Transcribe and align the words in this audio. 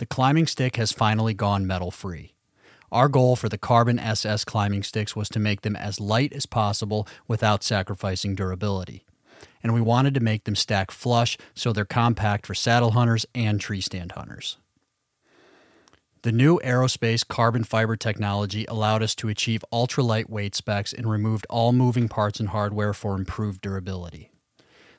the 0.00 0.06
climbing 0.06 0.46
stick 0.46 0.76
has 0.76 0.92
finally 0.92 1.34
gone 1.34 1.66
metal 1.66 1.90
free. 1.90 2.32
Our 2.90 3.06
goal 3.06 3.36
for 3.36 3.50
the 3.50 3.58
Carbon 3.58 3.98
SS 3.98 4.46
climbing 4.46 4.82
sticks 4.82 5.14
was 5.14 5.28
to 5.28 5.38
make 5.38 5.60
them 5.60 5.76
as 5.76 6.00
light 6.00 6.32
as 6.32 6.46
possible 6.46 7.06
without 7.28 7.62
sacrificing 7.62 8.34
durability. 8.34 9.04
And 9.62 9.74
we 9.74 9.82
wanted 9.82 10.14
to 10.14 10.20
make 10.20 10.44
them 10.44 10.56
stack 10.56 10.90
flush 10.90 11.36
so 11.54 11.74
they're 11.74 11.84
compact 11.84 12.46
for 12.46 12.54
saddle 12.54 12.92
hunters 12.92 13.26
and 13.34 13.60
tree 13.60 13.82
stand 13.82 14.12
hunters. 14.12 14.56
The 16.22 16.32
new 16.32 16.58
aerospace 16.64 17.28
carbon 17.28 17.64
fiber 17.64 17.94
technology 17.94 18.64
allowed 18.68 19.02
us 19.02 19.14
to 19.16 19.28
achieve 19.28 19.62
ultra 19.70 20.02
lightweight 20.02 20.54
specs 20.54 20.94
and 20.94 21.10
removed 21.10 21.46
all 21.50 21.74
moving 21.74 22.08
parts 22.08 22.40
and 22.40 22.48
hardware 22.48 22.94
for 22.94 23.16
improved 23.16 23.60
durability. 23.60 24.29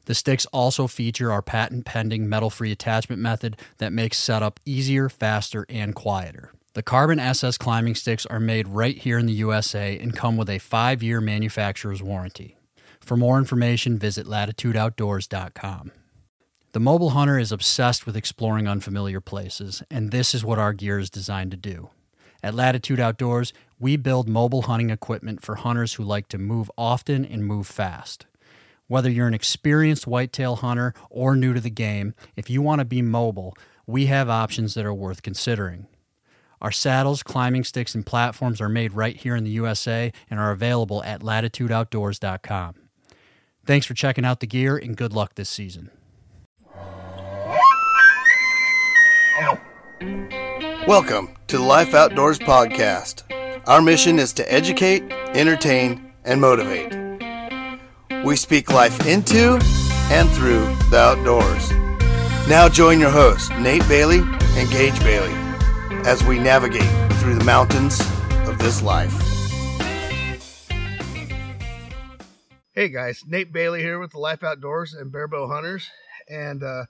The 0.06 0.16
sticks 0.16 0.46
also 0.48 0.88
feature 0.88 1.32
our 1.32 1.42
patent 1.42 1.86
pending 1.86 2.28
metal 2.28 2.50
free 2.50 2.72
attachment 2.72 3.22
method 3.22 3.58
that 3.78 3.94
makes 3.94 4.18
setup 4.18 4.60
easier, 4.66 5.10
faster, 5.10 5.66
and 5.70 5.94
quieter. 5.94 6.52
The 6.74 6.84
Carbon 6.84 7.20
SS 7.20 7.58
climbing 7.58 7.96
sticks 7.96 8.26
are 8.26 8.40
made 8.40 8.68
right 8.68 8.98
here 8.98 9.18
in 9.18 9.26
the 9.26 9.34
USA 9.34 10.00
and 10.00 10.16
come 10.16 10.38
with 10.38 10.50
a 10.50 10.60
five 10.60 11.04
year 11.04 11.20
manufacturer's 11.20 12.02
warranty. 12.02 12.58
For 13.02 13.18
more 13.18 13.38
information, 13.38 13.98
visit 13.98 14.26
latitudeoutdoors.com. 14.26 15.92
The 16.74 16.80
mobile 16.80 17.10
hunter 17.10 17.38
is 17.38 17.52
obsessed 17.52 18.06
with 18.06 18.16
exploring 18.16 18.68
unfamiliar 18.68 19.20
places, 19.20 19.84
and 19.92 20.12
this 20.12 20.34
is 20.34 20.46
what 20.46 20.60
our 20.60 20.72
gear 20.72 21.00
is 21.00 21.10
designed 21.10 21.52
to 21.52 21.58
do. 21.58 21.90
At 22.42 22.56
Latitude 22.56 23.00
Outdoors, 23.00 23.52
we 23.78 23.98
build 23.98 24.30
mobile 24.30 24.62
hunting 24.64 24.90
equipment 24.90 25.42
for 25.42 25.56
hunters 25.56 25.96
who 25.96 26.04
like 26.04 26.30
to 26.30 26.38
move 26.38 26.72
often 26.78 27.26
and 27.26 27.46
move 27.46 27.68
fast. 27.68 28.26
Whether 28.92 29.10
you're 29.10 29.26
an 29.26 29.34
experienced 29.34 30.06
whitetail 30.06 30.58
hunter 30.58 30.94
or 31.10 31.38
new 31.38 31.54
to 31.54 31.62
the 31.62 31.70
game, 31.70 32.14
if 32.36 32.50
you 32.50 32.62
want 32.62 32.80
to 32.80 32.86
be 32.86 33.02
mobile, 33.02 33.56
we 33.88 34.08
have 34.08 34.30
options 34.30 34.74
that 34.74 34.86
are 34.86 34.94
worth 34.94 35.22
considering. 35.22 35.88
Our 36.60 36.74
saddles, 36.74 37.24
climbing 37.24 37.64
sticks, 37.64 37.96
and 37.96 38.06
platforms 38.06 38.60
are 38.60 38.68
made 38.68 38.92
right 38.92 39.16
here 39.16 39.34
in 39.34 39.46
the 39.46 39.52
USA 39.52 40.12
and 40.30 40.42
are 40.42 40.52
available 40.52 41.02
at 41.06 41.22
latitudeoutdoors.com. 41.22 42.76
Thanks 43.66 43.86
for 43.86 43.94
checking 43.94 44.26
out 44.26 44.42
the 44.42 44.46
gear 44.46 44.76
and 44.76 44.98
good 44.98 45.14
luck 45.14 45.36
this 45.36 45.48
season. 45.48 45.90
Welcome 50.86 51.38
to 51.48 51.56
the 51.56 51.64
Life 51.64 51.94
Outdoors 51.94 52.40
Podcast. 52.40 53.24
Our 53.70 53.82
mission 53.82 54.20
is 54.20 54.34
to 54.34 54.54
educate, 54.54 55.10
entertain, 55.34 56.12
and 56.26 56.42
motivate. 56.42 57.11
We 58.24 58.36
speak 58.36 58.72
life 58.72 59.08
into 59.08 59.60
and 60.12 60.30
through 60.30 60.66
the 60.92 60.98
outdoors. 60.98 61.72
Now 62.48 62.70
join 62.70 63.00
your 63.00 63.10
hosts, 63.10 63.50
Nate 63.50 63.88
Bailey 63.88 64.20
and 64.20 64.70
Gage 64.70 65.00
Bailey 65.00 65.34
as 66.06 66.24
we 66.24 66.38
navigate 66.38 66.84
through 67.14 67.34
the 67.34 67.44
mountains 67.44 68.00
of 68.48 68.60
this 68.60 68.84
life. 68.84 69.12
Hey 72.74 72.90
guys, 72.90 73.24
Nate 73.26 73.52
Bailey 73.52 73.82
here 73.82 73.98
with 73.98 74.12
the 74.12 74.20
Life 74.20 74.44
Outdoors 74.44 74.94
and 74.94 75.12
Barebow 75.12 75.48
Hunters, 75.48 75.90
and 76.30 76.62
uh, 76.62 76.86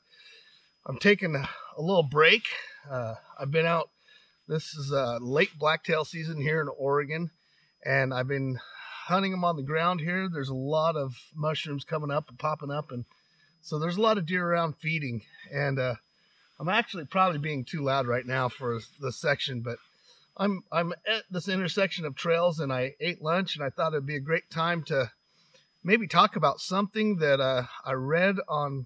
I'm 0.85 0.99
taking 0.99 1.35
a, 1.35 1.47
little 1.77 2.03
break. 2.03 2.43
Uh, 2.89 3.15
I've 3.39 3.51
been 3.51 3.65
out. 3.65 3.89
This 4.49 4.73
is 4.73 4.91
uh, 4.91 5.17
late 5.21 5.57
blacktail 5.57 6.03
season 6.03 6.41
here 6.41 6.59
in 6.59 6.67
Oregon, 6.77 7.31
and 7.85 8.13
I've 8.13 8.27
been 8.27 8.59
hunting 9.11 9.31
them 9.31 9.43
on 9.43 9.55
the 9.55 9.61
ground 9.61 9.99
here. 9.99 10.27
There's 10.27 10.49
a 10.49 10.55
lot 10.55 10.95
of 10.95 11.13
mushrooms 11.35 11.83
coming 11.83 12.11
up 12.11 12.29
and 12.29 12.39
popping 12.39 12.71
up, 12.71 12.91
and 12.91 13.05
so 13.61 13.77
there's 13.77 13.97
a 13.97 14.01
lot 14.01 14.17
of 14.17 14.25
deer 14.25 14.47
around 14.47 14.77
feeding, 14.77 15.21
and 15.53 15.77
uh, 15.77 15.95
I'm 16.59 16.69
actually 16.69 17.05
probably 17.05 17.39
being 17.39 17.65
too 17.65 17.81
loud 17.81 18.07
right 18.07 18.25
now 18.25 18.47
for 18.47 18.79
the 18.99 19.11
section, 19.11 19.61
but 19.61 19.77
I'm 20.37 20.63
I'm 20.71 20.93
at 21.07 21.23
this 21.29 21.47
intersection 21.47 22.05
of 22.05 22.15
trails 22.15 22.59
and 22.59 22.71
I 22.71 22.93
ate 22.99 23.21
lunch 23.21 23.55
and 23.55 23.65
I 23.65 23.69
thought 23.69 23.93
it'd 23.93 24.05
be 24.05 24.15
a 24.15 24.19
great 24.19 24.49
time 24.49 24.83
to 24.83 25.11
maybe 25.83 26.07
talk 26.07 26.35
about 26.35 26.59
something 26.59 27.17
that 27.17 27.39
uh, 27.39 27.63
I 27.83 27.93
read 27.93 28.37
on 28.47 28.85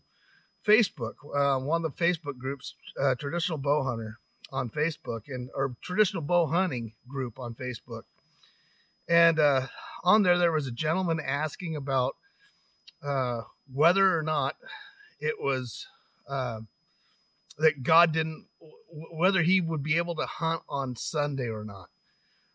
Facebook, 0.65 1.15
uh, 1.35 1.59
one 1.59 1.85
of 1.85 1.95
the 1.95 2.03
Facebook 2.03 2.37
groups, 2.39 2.73
uh, 2.99 3.15
traditional 3.15 3.57
bow 3.57 3.83
hunter 3.83 4.17
on 4.51 4.69
Facebook 4.69 5.23
and 5.27 5.49
or 5.53 5.75
traditional 5.83 6.23
bow 6.23 6.47
hunting 6.47 6.93
group 7.07 7.39
on 7.39 7.53
Facebook, 7.53 8.03
and 9.07 9.39
uh, 9.39 9.67
on 10.05 10.23
there 10.23 10.37
there 10.37 10.51
was 10.51 10.67
a 10.67 10.71
gentleman 10.71 11.19
asking 11.19 11.75
about 11.75 12.15
uh, 13.03 13.41
whether 13.71 14.17
or 14.17 14.23
not 14.23 14.55
it 15.19 15.35
was 15.41 15.87
uh, 16.29 16.61
that 17.57 17.83
God 17.83 18.13
didn't 18.13 18.45
whether 19.11 19.41
he 19.41 19.59
would 19.59 19.83
be 19.83 19.97
able 19.97 20.15
to 20.15 20.25
hunt 20.25 20.61
on 20.69 20.95
Sunday 20.95 21.49
or 21.49 21.65
not. 21.65 21.89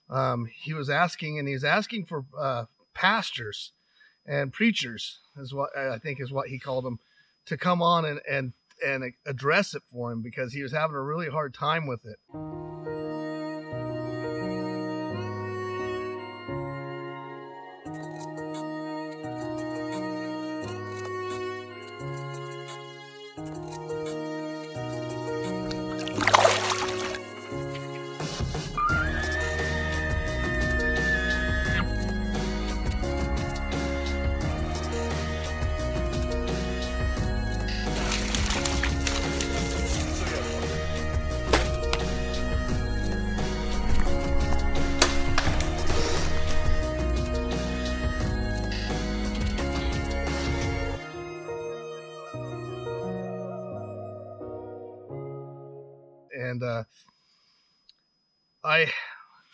Um, 0.09 0.47
he 0.47 0.73
was 0.73 0.89
asking, 0.89 1.39
and 1.39 1.47
he's 1.47 1.65
asking 1.65 2.07
for 2.07 2.25
uh, 2.39 2.65
pastors 2.95 3.73
and 4.27 4.53
preachers, 4.53 5.19
is 5.37 5.53
what 5.53 5.77
I 5.77 5.99
think 5.99 6.21
is 6.21 6.33
what 6.33 6.49
he 6.49 6.59
called 6.59 6.85
them, 6.85 6.99
to 7.47 7.57
come 7.57 7.83
on 7.83 8.05
and 8.05 8.21
and 8.29 8.53
and 8.85 9.13
address 9.27 9.75
it 9.75 9.83
for 9.93 10.11
him 10.11 10.23
because 10.23 10.53
he 10.53 10.63
was 10.63 10.73
having 10.73 10.97
a 10.97 11.03
really 11.03 11.29
hard 11.29 11.53
time 11.53 11.87
with 11.87 12.05
it. 12.07 12.70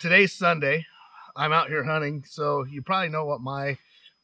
Today's 0.06 0.32
Sunday. 0.32 0.86
I'm 1.34 1.52
out 1.52 1.66
here 1.66 1.82
hunting, 1.82 2.22
so 2.28 2.64
you 2.64 2.80
probably 2.80 3.08
know 3.08 3.24
what 3.24 3.40
my 3.40 3.76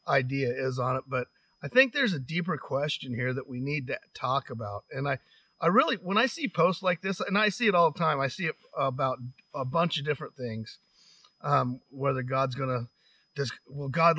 idea 0.07 0.47
is 0.49 0.79
on 0.79 0.95
it. 0.95 1.03
But 1.05 1.27
I 1.61 1.67
think 1.67 1.91
there's 1.91 2.13
a 2.13 2.19
deeper 2.19 2.57
question 2.57 3.13
here 3.13 3.33
that 3.33 3.49
we 3.49 3.59
need 3.59 3.87
to 3.87 3.99
talk 4.13 4.49
about. 4.49 4.85
And 4.93 5.09
I, 5.09 5.17
I 5.59 5.67
really, 5.67 5.97
when 5.97 6.17
I 6.17 6.27
see 6.27 6.47
posts 6.47 6.83
like 6.83 7.01
this, 7.01 7.19
and 7.19 7.37
I 7.37 7.49
see 7.49 7.67
it 7.67 7.75
all 7.75 7.91
the 7.91 7.99
time, 7.99 8.21
I 8.21 8.29
see 8.29 8.45
it 8.45 8.55
about 8.77 9.17
a 9.53 9.65
bunch 9.65 9.99
of 9.99 10.05
different 10.05 10.37
things. 10.37 10.77
Um, 11.41 11.81
whether 11.89 12.23
God's 12.23 12.55
gonna 12.55 12.87
does 13.35 13.51
will 13.67 13.89
God 13.89 14.17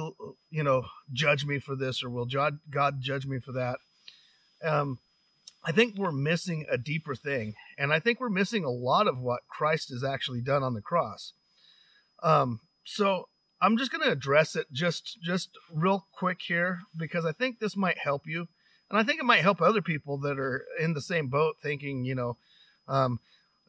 you 0.50 0.62
know 0.62 0.84
judge 1.14 1.46
me 1.46 1.60
for 1.60 1.74
this 1.74 2.04
or 2.04 2.10
will 2.10 2.26
God 2.26 2.58
God 2.70 3.00
judge 3.00 3.24
me 3.24 3.38
for 3.38 3.52
that? 3.52 3.78
Um, 4.62 4.98
I 5.64 5.72
think 5.72 5.96
we're 5.96 6.12
missing 6.12 6.66
a 6.70 6.76
deeper 6.76 7.14
thing, 7.14 7.54
and 7.78 7.90
I 7.90 8.00
think 8.00 8.20
we're 8.20 8.28
missing 8.28 8.66
a 8.66 8.70
lot 8.70 9.08
of 9.08 9.18
what 9.18 9.48
Christ 9.48 9.88
has 9.88 10.04
actually 10.04 10.42
done 10.42 10.62
on 10.62 10.74
the 10.74 10.82
cross. 10.82 11.32
Um, 12.24 12.60
so 12.84 13.28
I'm 13.60 13.76
just 13.76 13.92
going 13.92 14.02
to 14.02 14.10
address 14.10 14.56
it 14.56 14.66
just 14.72 15.18
just 15.22 15.50
real 15.72 16.06
quick 16.12 16.40
here 16.46 16.80
because 16.96 17.24
I 17.24 17.32
think 17.32 17.60
this 17.60 17.76
might 17.76 17.98
help 17.98 18.26
you, 18.26 18.48
and 18.90 18.98
I 18.98 19.04
think 19.04 19.20
it 19.20 19.24
might 19.24 19.42
help 19.42 19.60
other 19.60 19.82
people 19.82 20.18
that 20.18 20.38
are 20.38 20.64
in 20.80 20.94
the 20.94 21.00
same 21.00 21.28
boat, 21.28 21.56
thinking, 21.62 22.04
you 22.04 22.14
know, 22.14 22.36
um, 22.88 23.20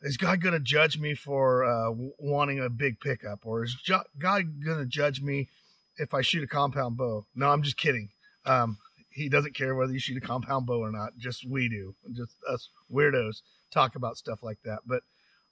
is 0.01 0.17
God 0.17 0.41
going 0.41 0.53
to 0.53 0.59
judge 0.59 0.97
me 0.97 1.13
for 1.13 1.63
uh, 1.65 1.91
wanting 2.17 2.59
a 2.59 2.69
big 2.69 2.99
pickup, 2.99 3.39
or 3.45 3.63
is 3.63 3.75
God 3.85 4.45
going 4.63 4.79
to 4.79 4.85
judge 4.85 5.21
me 5.21 5.49
if 5.97 6.13
I 6.13 6.21
shoot 6.21 6.43
a 6.43 6.47
compound 6.47 6.97
bow? 6.97 7.25
No, 7.35 7.49
I'm 7.49 7.63
just 7.63 7.77
kidding. 7.77 8.09
Um, 8.45 8.77
he 9.09 9.29
doesn't 9.29 9.55
care 9.55 9.75
whether 9.75 9.93
you 9.93 9.99
shoot 9.99 10.17
a 10.17 10.25
compound 10.25 10.65
bow 10.65 10.79
or 10.79 10.91
not. 10.91 11.17
Just 11.17 11.49
we 11.49 11.69
do. 11.69 11.95
Just 12.11 12.35
us 12.49 12.69
weirdos 12.91 13.41
talk 13.71 13.95
about 13.95 14.17
stuff 14.17 14.43
like 14.43 14.59
that. 14.65 14.79
But, 14.85 15.03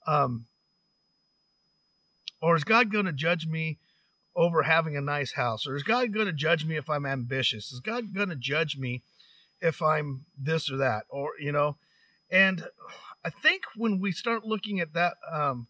um, 0.05 0.45
or 2.43 2.55
is 2.55 2.63
God 2.63 2.91
going 2.91 3.05
to 3.05 3.13
judge 3.13 3.47
me 3.47 3.79
over 4.35 4.63
having 4.63 4.97
a 4.97 5.01
nice 5.01 5.33
house? 5.33 5.65
Or 5.65 5.75
is 5.75 5.83
God 5.83 6.13
going 6.13 6.25
to 6.25 6.33
judge 6.33 6.65
me 6.65 6.75
if 6.75 6.89
I'm 6.89 7.05
ambitious? 7.05 7.71
Is 7.71 7.79
God 7.79 8.13
going 8.13 8.29
to 8.29 8.35
judge 8.35 8.77
me 8.77 9.01
if 9.61 9.81
I'm 9.81 10.25
this 10.37 10.69
or 10.71 10.77
that? 10.77 11.05
Or, 11.09 11.31
you 11.39 11.51
know, 11.51 11.77
and 12.29 12.67
I 13.23 13.29
think 13.29 13.63
when 13.75 13.99
we 13.99 14.11
start 14.11 14.45
looking 14.45 14.79
at 14.79 14.93
that, 14.93 15.13
um, 15.31 15.67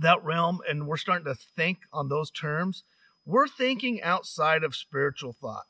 that 0.00 0.24
realm 0.24 0.60
and 0.68 0.86
we're 0.86 0.96
starting 0.96 1.26
to 1.26 1.34
think 1.34 1.78
on 1.92 2.08
those 2.08 2.30
terms, 2.30 2.82
we're 3.24 3.48
thinking 3.48 4.02
outside 4.02 4.64
of 4.64 4.74
spiritual 4.74 5.32
thought 5.32 5.66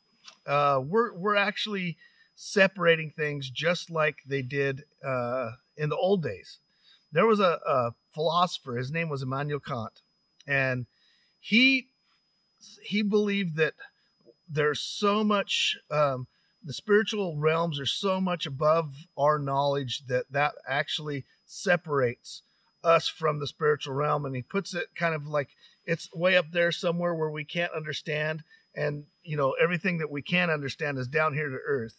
uh, 0.47 0.81
we're 0.85 1.13
we're 1.15 1.37
actually 1.37 1.97
separating 2.35 3.11
things 3.11 3.51
just 3.51 3.91
like 3.91 4.17
they 4.27 4.43
did 4.43 4.85
uh, 5.05 5.51
in 5.77 5.89
the 5.89 5.97
old 5.97 6.23
days. 6.23 6.59
There 7.13 7.27
was 7.27 7.41
a, 7.41 7.59
a 7.67 7.91
philosopher. 8.15 8.77
His 8.77 8.91
name 8.91 9.09
was 9.09 9.23
Immanuel 9.23 9.61
Kant, 9.61 10.01
and 10.47 10.87
he 11.41 11.89
he 12.83 13.03
believed 13.03 13.57
that 13.57 13.75
there's 14.49 14.81
so 14.81 15.25
much 15.25 15.77
um, 15.91 16.27
the 16.67 16.73
spiritual 16.73 17.37
realms 17.37 17.79
are 17.79 17.87
so 17.87 18.21
much 18.21 18.47
above 18.47 18.93
our 19.17 19.39
knowledge 19.39 20.03
that 20.09 20.25
that 20.31 20.53
actually 20.69 21.25
separates 21.47 22.43
us 22.83 23.09
from 23.09 23.39
the 23.39 23.47
spiritual 23.47 23.95
realm 23.95 24.25
and 24.25 24.35
he 24.35 24.43
puts 24.43 24.75
it 24.75 24.89
kind 24.95 25.15
of 25.15 25.27
like 25.27 25.51
it's 25.85 26.13
way 26.13 26.37
up 26.37 26.47
there 26.53 26.73
somewhere 26.73 27.15
where 27.15 27.31
we 27.31 27.45
can't 27.45 27.73
understand 27.73 28.43
and 28.75 29.05
you 29.23 29.37
know 29.37 29.55
everything 29.63 29.99
that 29.99 30.11
we 30.11 30.23
can 30.23 30.51
understand 30.51 30.99
is 30.99 31.09
down 31.09 31.35
here 31.35 31.49
to 31.49 31.59
earth 31.67 31.97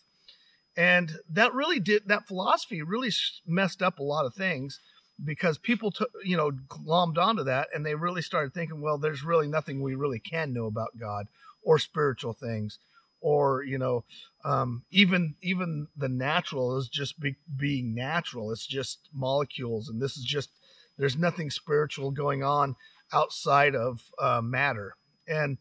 and 0.75 1.13
that 1.29 1.53
really 1.53 1.79
did 1.79 2.03
that 2.07 2.27
philosophy 2.27 2.81
really 2.81 3.11
messed 3.45 3.81
up 3.81 3.99
a 3.99 4.03
lot 4.03 4.25
of 4.25 4.33
things 4.33 4.79
because 5.23 5.57
people 5.57 5.93
you 6.23 6.37
know 6.37 6.51
glommed 6.51 7.17
onto 7.17 7.43
that 7.43 7.67
and 7.73 7.85
they 7.85 7.95
really 7.95 8.21
started 8.21 8.53
thinking 8.53 8.81
well 8.81 8.97
there's 8.97 9.23
really 9.23 9.47
nothing 9.47 9.81
we 9.81 9.95
really 9.95 10.19
can 10.19 10.53
know 10.53 10.65
about 10.65 10.97
god 10.99 11.27
or 11.63 11.79
spiritual 11.79 12.33
things 12.33 12.79
or 13.21 13.63
you 13.63 13.77
know 13.77 14.03
um, 14.47 14.83
even 14.91 15.35
even 15.41 15.87
the 15.97 16.07
natural 16.07 16.77
is 16.77 16.87
just 16.87 17.19
be, 17.19 17.35
being 17.57 17.93
natural. 17.93 18.51
It's 18.51 18.65
just 18.65 19.09
molecules 19.13 19.89
and 19.89 20.01
this 20.01 20.15
is 20.17 20.23
just 20.23 20.49
there's 20.97 21.17
nothing 21.17 21.49
spiritual 21.49 22.11
going 22.11 22.43
on 22.43 22.75
outside 23.11 23.75
of 23.75 24.01
uh, 24.19 24.41
matter. 24.41 24.95
And 25.27 25.57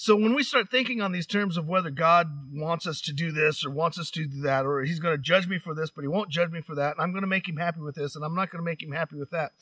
so 0.00 0.16
when 0.16 0.34
we 0.34 0.42
start 0.42 0.70
thinking 0.70 1.00
on 1.00 1.12
these 1.12 1.26
terms 1.26 1.56
of 1.56 1.66
whether 1.66 1.90
god 1.90 2.26
wants 2.52 2.86
us 2.86 3.00
to 3.00 3.12
do 3.12 3.32
this 3.32 3.64
or 3.64 3.70
wants 3.70 3.98
us 3.98 4.10
to 4.10 4.26
do 4.26 4.40
that 4.42 4.64
or 4.64 4.82
he's 4.82 5.00
going 5.00 5.16
to 5.16 5.22
judge 5.22 5.46
me 5.46 5.58
for 5.58 5.74
this 5.74 5.90
but 5.90 6.02
he 6.02 6.08
won't 6.08 6.30
judge 6.30 6.50
me 6.50 6.60
for 6.60 6.74
that 6.74 6.92
and 6.92 7.02
i'm 7.02 7.12
going 7.12 7.22
to 7.22 7.28
make 7.28 7.48
him 7.48 7.56
happy 7.56 7.80
with 7.80 7.94
this 7.94 8.16
and 8.16 8.24
i'm 8.24 8.34
not 8.34 8.50
going 8.50 8.62
to 8.62 8.70
make 8.70 8.82
him 8.82 8.92
happy 8.92 9.16
with 9.16 9.30
that 9.30 9.52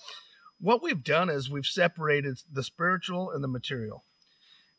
what 0.60 0.82
we've 0.82 1.04
done 1.04 1.28
is 1.28 1.50
we've 1.50 1.66
separated 1.66 2.38
the 2.52 2.62
spiritual 2.62 3.30
and 3.30 3.42
the 3.42 3.48
material 3.48 4.04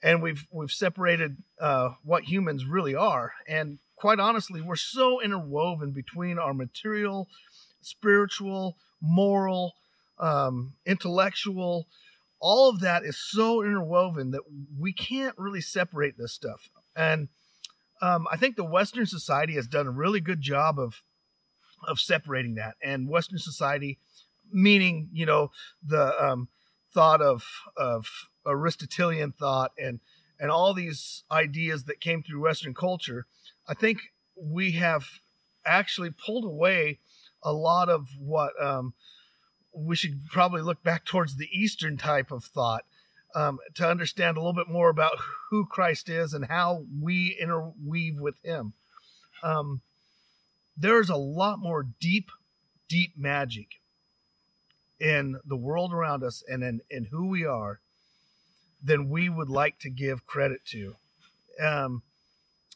and 0.02 0.22
we've 0.22 0.48
we've 0.52 0.72
separated 0.72 1.38
uh, 1.60 1.90
what 2.04 2.24
humans 2.26 2.66
really 2.66 2.96
are. 2.96 3.34
And 3.48 3.80
quite 3.96 4.20
honestly, 4.20 4.62
we're 4.62 4.76
so 4.76 5.22
interwoven 5.22 5.92
between 5.92 6.40
our 6.40 6.54
material, 6.54 7.28
spiritual, 7.82 8.78
moral, 9.02 9.74
um, 10.20 10.74
intellectual. 10.86 11.88
All 12.40 12.70
of 12.70 12.80
that 12.80 13.04
is 13.04 13.18
so 13.18 13.62
interwoven 13.62 14.32
that 14.32 14.44
we 14.78 14.94
can't 14.94 15.38
really 15.38 15.62
separate 15.62 16.18
this 16.18 16.34
stuff. 16.34 16.70
And 16.96 17.28
um, 18.02 18.28
I 18.32 18.38
think 18.38 18.56
the 18.56 18.64
Western 18.64 19.06
society 19.06 19.56
has 19.56 19.68
done 19.68 19.88
a 19.88 19.92
really 19.92 20.22
good 20.22 20.42
job 20.42 20.80
of 20.80 21.04
of 21.88 22.00
separating 22.00 22.56
that. 22.56 22.76
And 22.84 23.10
Western 23.10 23.40
society, 23.40 24.00
meaning 24.52 25.10
you 25.12 25.26
know 25.26 25.52
the 25.86 26.14
um, 26.24 26.50
thought 26.94 27.22
of 27.22 27.44
of 27.78 28.08
Aristotelian 28.46 29.32
thought 29.32 29.72
and 29.78 30.00
and 30.40 30.50
all 30.50 30.74
these 30.74 31.24
ideas 31.30 31.84
that 31.86 32.00
came 32.00 32.24
through 32.24 32.42
Western 32.42 32.74
culture, 32.74 33.26
I 33.68 33.74
think 33.74 34.00
we 34.42 34.72
have 34.72 35.06
actually 35.66 36.12
pulled 36.12 36.46
away 36.46 37.00
a 37.44 37.52
lot 37.52 37.90
of 37.90 38.08
what 38.18 38.52
um, 38.62 38.94
we 39.74 39.96
should 39.96 40.20
probably 40.32 40.62
look 40.62 40.84
back 40.84 41.06
towards 41.06 41.36
the 41.36 41.50
Eastern 41.52 41.98
type 41.98 42.32
of 42.32 42.44
thought 42.44 42.86
um, 43.36 43.60
to 43.76 43.88
understand 43.88 44.38
a 44.38 44.40
little 44.40 44.54
bit 44.54 44.68
more 44.68 44.90
about 44.90 45.18
who 45.50 45.66
Christ 45.66 46.10
is 46.10 46.34
and 46.34 46.46
how 46.46 46.86
we 47.02 47.38
interweave 47.40 48.20
with 48.20 48.36
Him. 48.44 48.74
Um, 49.44 49.82
there's 50.76 51.10
a 51.10 51.16
lot 51.16 51.60
more 51.60 51.88
deep, 52.00 52.32
deep 52.88 53.14
magic 53.18 53.68
in 55.00 55.40
the 55.46 55.58
world 55.58 55.94
around 55.94 56.24
us 56.24 56.44
and 56.48 56.64
in, 56.64 56.82
in 56.90 57.06
who 57.12 57.28
we 57.28 57.46
are 57.46 57.80
than 58.84 59.10
we 59.10 59.30
would 59.30 59.50
like 59.50 59.80
to 59.80 59.90
give 59.90 60.26
credit 60.26 60.66
to. 60.66 60.96
Um, 61.62 62.04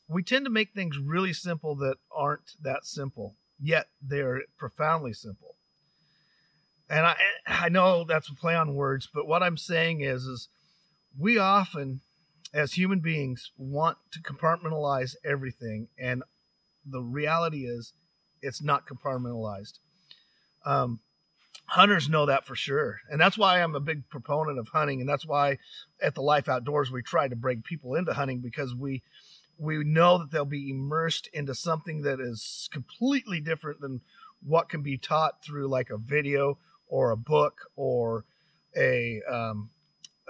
we 0.07 0.21
tend 0.21 0.45
to 0.45 0.51
make 0.51 0.73
things 0.73 0.97
really 0.97 1.33
simple 1.33 1.75
that 1.77 1.95
aren't 2.11 2.51
that 2.61 2.85
simple, 2.85 3.35
yet 3.59 3.87
they're 4.01 4.41
profoundly 4.57 5.13
simple. 5.13 5.52
And 6.93 7.07
I 7.07 7.15
I 7.47 7.69
know 7.69 8.03
that's 8.03 8.29
a 8.29 8.35
play 8.35 8.55
on 8.55 8.75
words, 8.75 9.09
but 9.11 9.27
what 9.27 9.41
I'm 9.41 9.57
saying 9.57 10.01
is 10.01 10.25
is 10.25 10.47
we 11.17 11.39
often 11.39 12.01
as 12.53 12.73
human 12.73 12.99
beings 12.99 13.51
want 13.57 13.97
to 14.11 14.21
compartmentalize 14.21 15.15
everything. 15.25 15.87
And 15.97 16.21
the 16.85 17.01
reality 17.01 17.65
is 17.65 17.93
it's 18.43 18.61
not 18.61 18.85
compartmentalized. 18.87 19.79
Um, 20.65 20.99
hunters 21.65 22.09
know 22.09 22.27
that 22.27 22.45
for 22.45 22.55
sure. 22.55 22.99
And 23.09 23.19
that's 23.19 23.37
why 23.37 23.61
i'm 23.61 23.73
a 23.73 23.79
big 23.79 24.07
proponent 24.09 24.59
of 24.59 24.67
hunting. 24.67 24.99
And 24.99 25.09
that's 25.09 25.25
why 25.25 25.57
at 26.01 26.13
the 26.13 26.21
life 26.21 26.47
outdoors 26.47 26.91
we 26.91 27.01
try 27.01 27.27
to 27.27 27.35
bring 27.35 27.63
people 27.63 27.95
into 27.95 28.13
hunting 28.13 28.39
because 28.39 28.75
we 28.75 29.01
we 29.57 29.83
know 29.83 30.19
that 30.19 30.31
they'll 30.31 30.45
be 30.45 30.69
immersed 30.69 31.27
into 31.33 31.55
something 31.55 32.01
that 32.01 32.19
is 32.19 32.69
completely 32.71 33.39
different 33.39 33.81
than 33.81 34.01
what 34.45 34.69
can 34.69 34.81
be 34.81 34.97
taught 34.97 35.43
through 35.43 35.67
like 35.67 35.89
a 35.89 35.97
video 35.97 36.57
or 36.87 37.11
a 37.11 37.17
book 37.17 37.61
or 37.75 38.25
a 38.75 39.21
um, 39.31 39.69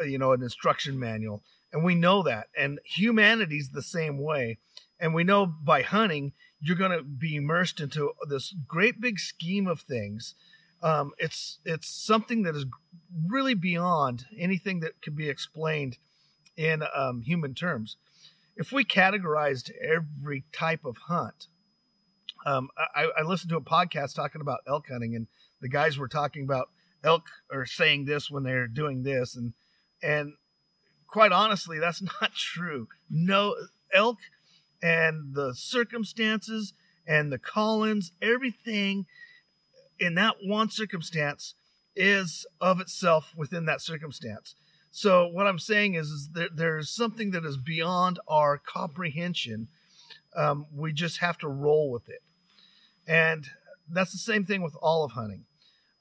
you 0.06 0.18
know 0.18 0.32
an 0.32 0.42
instruction 0.44 1.00
manual. 1.00 1.44
And 1.72 1.84
we 1.84 1.96
know 1.96 2.22
that. 2.24 2.48
And 2.58 2.80
humanity's 2.86 3.70
the 3.70 3.82
same 3.82 4.20
way. 4.20 4.60
And 5.00 5.14
we 5.14 5.24
know 5.24 5.46
by 5.46 5.82
hunting 5.82 6.34
you're 6.62 6.78
going 6.78 6.98
to 6.98 7.04
be 7.04 7.36
immersed 7.36 7.82
into 7.82 8.14
this 8.30 8.56
great 8.68 9.02
big 9.02 9.20
scheme 9.20 9.68
of 9.68 9.82
things. 9.82 10.36
Um, 10.82 11.12
it's 11.18 11.60
it's 11.66 11.88
something 11.88 12.44
that 12.44 12.56
is 12.56 12.66
really 13.28 13.54
beyond 13.54 14.26
anything 14.38 14.80
that 14.82 15.02
can 15.02 15.14
be 15.14 15.30
explained 15.30 15.98
in 16.56 16.84
um, 16.96 17.22
human 17.22 17.54
terms. 17.54 17.98
If 18.56 18.72
we 18.72 18.86
categorized 18.86 19.72
every 19.82 20.44
type 20.54 20.86
of 20.86 20.98
hunt, 21.08 21.48
um, 22.46 22.70
I, 22.78 23.10
I, 23.18 23.24
listened 23.24 23.50
to 23.50 23.58
a 23.58 23.62
podcast 23.62 24.14
talking 24.16 24.42
about 24.42 24.60
elk 24.68 24.88
hunting, 24.90 25.16
and 25.16 25.28
the 25.64 25.70
guys 25.70 25.98
were 25.98 26.10
talking 26.10 26.44
about 26.44 26.70
elk 27.04 27.24
or 27.50 27.66
saying 27.66 28.04
this 28.04 28.30
when 28.30 28.44
they're 28.44 28.68
doing 28.68 29.02
this, 29.02 29.36
and 29.36 29.54
and 30.04 30.34
quite 31.08 31.32
honestly, 31.32 31.80
that's 31.80 32.02
not 32.22 32.34
true. 32.36 32.88
No 33.10 33.56
elk 33.94 34.18
and 34.84 35.34
the 35.34 35.56
circumstances 35.56 36.74
and 37.08 37.32
the 37.32 37.38
call-ins, 37.38 38.12
everything 38.22 39.06
in 40.00 40.16
that 40.16 40.36
one 40.44 40.70
circumstance 40.70 41.56
is 41.96 42.46
of 42.60 42.82
itself 42.82 43.32
within 43.36 43.66
that 43.66 43.82
circumstance. 43.82 44.56
So 44.92 45.28
what 45.28 45.48
I'm 45.48 45.60
saying 45.60 45.96
is, 45.96 46.10
is 46.10 46.30
that 46.34 46.58
there's 46.58 46.90
something 46.90 47.32
that 47.32 47.46
is 47.46 47.58
beyond 47.58 48.20
our 48.28 48.58
comprehension. 48.58 49.70
Um, 50.36 50.66
we 50.76 50.92
just 50.92 51.20
have 51.20 51.38
to 51.40 51.48
roll 51.48 51.90
with 51.90 52.10
it, 52.10 52.22
and 53.08 53.48
that's 53.90 54.12
the 54.12 54.18
same 54.18 54.46
thing 54.46 54.62
with 54.62 54.76
all 54.82 55.06
of 55.06 55.12
hunting. 55.12 55.46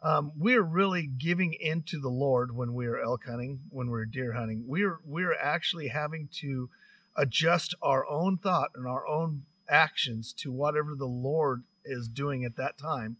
Um, 0.02 0.32
we're 0.36 0.62
really 0.62 1.06
giving 1.06 1.54
into 1.54 2.00
the 2.00 2.08
Lord 2.08 2.56
when 2.56 2.74
we're 2.74 3.00
elk 3.00 3.24
hunting, 3.26 3.60
when 3.70 3.88
we're 3.88 4.04
deer 4.04 4.32
hunting. 4.32 4.64
We're 4.66 4.98
we're 5.04 5.34
actually 5.34 5.88
having 5.88 6.28
to 6.40 6.70
adjust 7.16 7.74
our 7.82 8.08
own 8.08 8.38
thought 8.38 8.70
and 8.74 8.86
our 8.86 9.06
own 9.06 9.44
actions 9.68 10.32
to 10.38 10.50
whatever 10.50 10.94
the 10.96 11.06
Lord 11.06 11.62
is 11.84 12.08
doing 12.08 12.44
at 12.44 12.56
that 12.56 12.78
time 12.78 13.16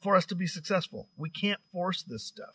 for 0.00 0.16
us 0.16 0.26
to 0.26 0.34
be 0.34 0.46
successful. 0.46 1.08
We 1.16 1.30
can't 1.30 1.60
force 1.72 2.02
this 2.02 2.24
stuff. 2.24 2.54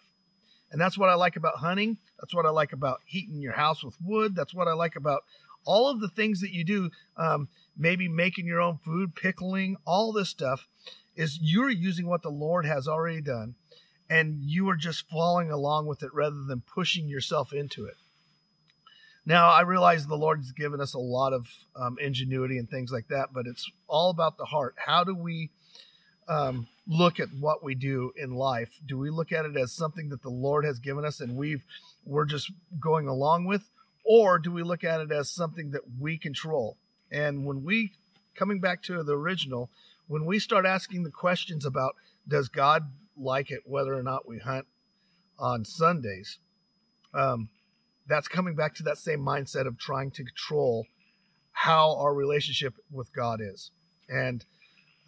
And 0.72 0.82
that's 0.82 0.98
what 0.98 1.10
I 1.10 1.14
like 1.14 1.36
about 1.36 1.58
hunting. 1.58 1.98
That's 2.20 2.34
what 2.34 2.46
I 2.46 2.50
like 2.50 2.74
about 2.74 3.02
heating 3.06 3.42
your 3.42 3.54
house 3.54 3.84
with 3.84 3.96
wood. 4.04 4.36
That's 4.36 4.54
what 4.54 4.68
I 4.68 4.74
like 4.74 4.96
about 4.96 5.24
all 5.66 5.90
of 5.90 6.02
the 6.02 6.10
things 6.10 6.42
that 6.42 6.52
you 6.52 6.64
do. 6.64 6.90
Um, 7.16 7.48
maybe 7.78 8.08
making 8.08 8.46
your 8.46 8.60
own 8.60 8.80
food, 8.84 9.16
pickling, 9.16 9.78
all 9.86 10.12
this 10.12 10.30
stuff 10.30 10.68
is 11.16 11.40
you're 11.42 11.70
using 11.70 12.08
what 12.08 12.22
the 12.22 12.30
Lord 12.30 12.66
has 12.66 12.88
already 12.88 13.22
done 13.22 13.56
and 14.10 14.42
you 14.42 14.70
are 14.70 14.76
just 14.76 15.10
following 15.10 15.50
along 15.52 15.88
with 15.88 16.04
it 16.04 16.14
rather 16.14 16.44
than 16.48 16.62
pushing 16.62 17.08
yourself 17.08 17.54
into 17.54 17.86
it. 17.86 17.96
Now, 19.26 19.50
I 19.50 19.62
realize 19.62 20.06
the 20.06 20.18
Lord's 20.18 20.52
given 20.52 20.82
us 20.82 20.94
a 20.94 21.00
lot 21.00 21.32
of 21.32 21.48
um, 21.76 21.98
ingenuity 22.00 22.58
and 22.58 22.70
things 22.70 22.92
like 22.92 23.08
that, 23.08 23.30
but 23.32 23.48
it's 23.48 23.72
all 23.88 24.10
about 24.10 24.38
the 24.38 24.46
heart. 24.46 24.76
How 24.78 25.06
do 25.06 25.16
we 25.16 25.50
um, 26.28 26.68
look 26.88 27.20
at 27.22 27.30
what 27.40 27.64
we 27.64 27.74
do 27.74 28.12
in 28.18 28.36
life? 28.36 28.70
Do 28.86 28.98
we 28.98 29.10
look 29.10 29.32
at 29.32 29.46
it 29.46 29.56
as 29.56 29.72
something 29.72 30.10
that 30.10 30.24
the 30.24 30.30
Lord 30.30 30.66
has 30.66 30.80
given 30.80 31.06
us 31.06 31.22
and 31.22 31.36
we've 31.36 31.64
we're 32.06 32.26
just 32.26 32.52
going 32.82 33.08
along 33.08 33.46
with, 33.46 33.64
or 34.04 34.40
do 34.40 34.52
we 34.52 34.62
look 34.62 34.84
at 34.84 35.00
it 35.00 35.12
as 35.12 35.30
something 35.30 35.72
that 35.72 35.84
we 36.00 36.18
control? 36.18 36.78
And 37.10 37.46
when 37.46 37.64
we 37.64 37.94
coming 38.36 38.60
back 38.60 38.84
to 38.84 39.02
the 39.04 39.18
original, 39.18 39.70
when 40.08 40.26
we 40.26 40.40
start 40.40 40.66
asking 40.66 41.04
the 41.04 41.12
questions 41.12 41.66
about 41.66 41.96
does 42.28 42.50
God 42.50 42.92
like 43.18 43.52
it 43.52 43.62
whether 43.66 43.94
or 43.94 44.04
not 44.04 44.28
we 44.28 44.40
hunt 44.40 44.66
on 45.40 45.66
Sundays, 45.66 46.40
um, 47.14 47.50
that's 48.08 48.28
coming 48.28 48.56
back 48.56 48.76
to 48.76 48.84
that 48.84 48.98
same 48.98 49.20
mindset 49.20 49.68
of 49.68 49.78
trying 49.78 50.12
to 50.12 50.24
control 50.24 50.86
how 51.52 51.96
our 51.98 52.14
relationship 52.14 52.74
with 52.92 53.14
God 53.14 53.40
is. 53.42 53.72
And 54.10 54.44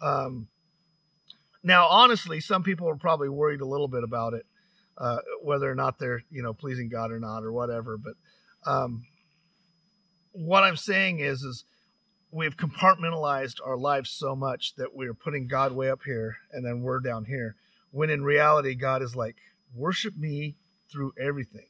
um, 0.00 0.48
now, 1.62 1.86
honestly, 1.88 2.40
some 2.40 2.62
people 2.62 2.88
are 2.88 2.96
probably 2.96 3.28
worried 3.28 3.60
a 3.60 3.66
little 3.66 3.88
bit 3.88 4.04
about 4.04 4.34
it, 4.34 4.46
uh, 4.96 5.18
whether 5.42 5.70
or 5.70 5.74
not 5.74 5.98
they're 5.98 6.22
you 6.30 6.42
know 6.42 6.54
pleasing 6.54 6.88
God 6.88 7.10
or 7.10 7.20
not 7.20 7.42
or 7.42 7.52
whatever. 7.52 7.98
But 7.98 8.14
um, 8.70 9.04
what 10.32 10.62
I'm 10.62 10.76
saying 10.76 11.20
is, 11.20 11.42
is 11.42 11.64
we've 12.30 12.56
compartmentalized 12.56 13.56
our 13.64 13.76
lives 13.76 14.10
so 14.10 14.34
much 14.34 14.74
that 14.76 14.94
we're 14.94 15.14
putting 15.14 15.46
God 15.46 15.72
way 15.72 15.90
up 15.90 16.00
here 16.04 16.36
and 16.52 16.64
then 16.64 16.82
we're 16.82 17.00
down 17.00 17.24
here. 17.24 17.56
When 17.90 18.10
in 18.10 18.24
reality, 18.24 18.74
God 18.74 19.02
is 19.02 19.16
like, 19.16 19.36
worship 19.74 20.16
me 20.16 20.56
through 20.90 21.14
everything. 21.18 21.66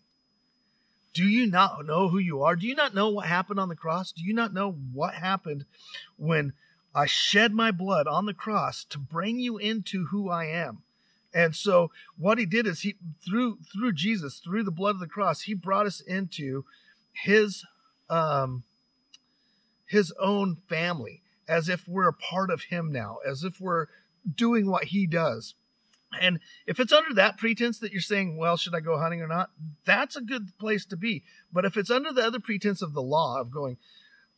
Do 1.15 1.25
you 1.25 1.47
not 1.47 1.87
know 1.87 2.09
who 2.09 2.19
you 2.19 2.43
are? 2.43 2.57
Do 2.57 2.67
you 2.67 2.75
not 2.75 2.95
know 2.95 3.09
what 3.09 3.27
happened 3.27 3.59
on 3.59 3.69
the 3.69 3.77
cross? 3.77 4.13
Do 4.13 4.23
you 4.23 4.35
not 4.35 4.53
know 4.53 4.73
what 4.93 5.15
happened 5.15 5.65
when 6.17 6.53
I 6.95 7.07
shed 7.07 7.53
my 7.55 7.71
blood 7.71 8.07
on 8.07 8.27
the 8.27 8.35
cross 8.35 8.85
to 8.91 8.99
bring 8.99 9.39
you 9.39 9.57
into 9.57 10.07
who 10.07 10.29
I 10.29 10.45
am? 10.47 10.83
And 11.33 11.55
so 11.55 11.91
what 12.19 12.39
he 12.39 12.47
did 12.47 12.67
is 12.67 12.81
he 12.81 12.97
through 13.25 13.59
through 13.73 13.93
Jesus, 13.93 14.39
through 14.39 14.65
the 14.65 14.71
blood 14.71 14.97
of 14.97 15.01
the 15.01 15.07
cross, 15.07 15.43
he 15.43 15.55
brought 15.55 15.87
us 15.87 16.01
into 16.01 16.65
his 17.13 17.65
um 18.11 18.65
his 19.87 20.13
own 20.21 20.57
family 20.69 21.23
as 21.49 21.69
if 21.69 21.87
we're 21.87 22.09
a 22.09 22.13
part 22.13 22.51
of 22.51 22.65
him 22.65 22.91
now, 22.91 23.19
as 23.27 23.45
if 23.45 23.61
we're 23.61 23.87
doing 24.35 24.69
what 24.69 24.85
he 24.85 25.07
does. 25.07 25.55
And 26.21 26.41
if 26.67 26.81
it's 26.81 26.93
under 26.93 27.15
that 27.15 27.37
pretense 27.37 27.79
that 27.81 27.93
you're 27.93 28.01
saying, 28.01 28.37
well, 28.37 28.57
should 28.57 28.75
I 28.75 28.81
go 28.81 28.99
hunting 28.99 29.23
or 29.23 29.29
not? 29.29 29.51
That's 29.85 30.17
a 30.17 30.21
good 30.21 30.57
place 30.59 30.85
to 30.87 30.97
be. 30.97 31.25
But 31.53 31.65
if 31.65 31.77
it's 31.77 31.91
under 31.91 32.13
the 32.13 32.23
other 32.23 32.41
pretense 32.41 32.83
of 32.83 32.95
the 32.95 33.03
law 33.03 33.41
of 33.41 33.51
going, 33.51 33.77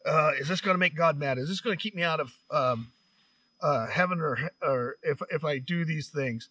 uh, 0.05 0.33
is 0.38 0.49
this 0.49 0.61
going 0.61 0.75
to 0.75 0.78
make 0.78 0.97
God 0.97 1.19
mad? 1.19 1.38
Is 1.38 1.49
this 1.49 1.61
going 1.61 1.76
to 1.76 1.83
keep 1.83 1.95
me 1.95 2.02
out 2.02 2.21
of 2.21 2.33
um, 2.50 2.93
uh, 3.61 3.87
heaven 3.87 4.21
or 4.21 4.38
or 4.62 4.97
if 5.02 5.21
if 5.31 5.45
I 5.45 5.59
do 5.59 5.85
these 5.85 6.09
things? 6.09 6.49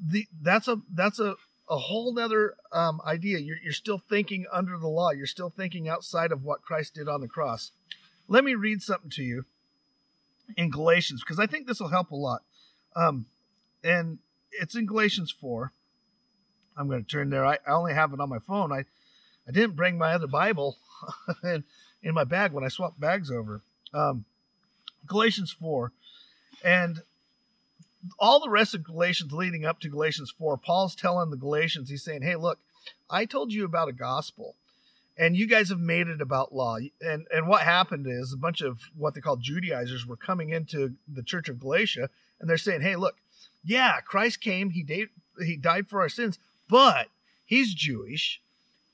The 0.00 0.26
that's 0.40 0.68
a 0.68 0.80
that's 0.92 1.18
a 1.18 1.34
a 1.68 1.78
whole 1.78 2.18
other 2.18 2.54
um, 2.72 3.00
idea. 3.06 3.38
You're, 3.38 3.58
you're 3.62 3.72
still 3.72 3.98
thinking 3.98 4.46
under 4.52 4.78
the 4.78 4.88
law. 4.88 5.10
You're 5.10 5.26
still 5.26 5.50
thinking 5.50 5.88
outside 5.88 6.32
of 6.32 6.44
what 6.44 6.62
Christ 6.62 6.94
did 6.94 7.08
on 7.08 7.20
the 7.20 7.28
cross. 7.28 7.72
Let 8.26 8.44
me 8.44 8.54
read 8.54 8.82
something 8.82 9.10
to 9.10 9.22
you 9.22 9.44
in 10.56 10.70
Galatians 10.70 11.22
because 11.22 11.38
I 11.38 11.46
think 11.46 11.66
this 11.66 11.80
will 11.80 11.88
help 11.88 12.10
a 12.10 12.16
lot. 12.16 12.42
Um, 12.96 13.26
and 13.84 14.18
it's 14.52 14.74
in 14.74 14.86
Galatians 14.86 15.30
4. 15.30 15.72
I'm 16.76 16.88
going 16.88 17.04
to 17.04 17.08
turn 17.08 17.30
there. 17.30 17.44
I, 17.44 17.58
I 17.66 17.72
only 17.72 17.94
have 17.94 18.12
it 18.12 18.20
on 18.20 18.28
my 18.28 18.38
phone. 18.38 18.72
I, 18.72 18.84
I 19.46 19.52
didn't 19.52 19.76
bring 19.76 19.98
my 19.98 20.12
other 20.12 20.26
Bible 20.26 20.76
in, 21.44 21.64
in 22.02 22.14
my 22.14 22.24
bag 22.24 22.52
when 22.52 22.64
I 22.64 22.68
swapped 22.68 23.00
bags 23.00 23.30
over. 23.30 23.62
Um, 23.92 24.24
Galatians 25.06 25.52
4. 25.52 25.92
And 26.64 27.02
all 28.18 28.40
the 28.40 28.50
rest 28.50 28.74
of 28.74 28.84
Galatians 28.84 29.32
leading 29.32 29.64
up 29.64 29.80
to 29.80 29.88
Galatians 29.88 30.32
4, 30.38 30.56
Paul's 30.58 30.94
telling 30.94 31.30
the 31.30 31.36
Galatians, 31.36 31.90
he's 31.90 32.04
saying, 32.04 32.22
Hey, 32.22 32.36
look, 32.36 32.58
I 33.10 33.24
told 33.24 33.52
you 33.52 33.64
about 33.64 33.88
a 33.88 33.92
gospel, 33.92 34.54
and 35.16 35.36
you 35.36 35.46
guys 35.46 35.68
have 35.68 35.80
made 35.80 36.08
it 36.08 36.20
about 36.20 36.54
law. 36.54 36.78
And 37.00 37.26
and 37.32 37.48
what 37.48 37.62
happened 37.62 38.06
is 38.06 38.32
a 38.32 38.38
bunch 38.38 38.60
of 38.60 38.80
what 38.96 39.14
they 39.14 39.20
call 39.20 39.36
Judaizers 39.36 40.06
were 40.06 40.16
coming 40.16 40.50
into 40.50 40.94
the 41.12 41.22
church 41.22 41.48
of 41.48 41.60
Galatia, 41.60 42.10
and 42.40 42.48
they're 42.48 42.56
saying, 42.56 42.82
Hey, 42.82 42.96
look, 42.96 43.16
yeah, 43.64 44.00
Christ 44.00 44.40
came, 44.40 44.70
he 44.70 44.82
died, 44.82 45.08
he 45.44 45.56
died 45.56 45.88
for 45.88 46.00
our 46.00 46.08
sins, 46.08 46.38
but 46.68 47.08
he's 47.44 47.74
Jewish, 47.74 48.40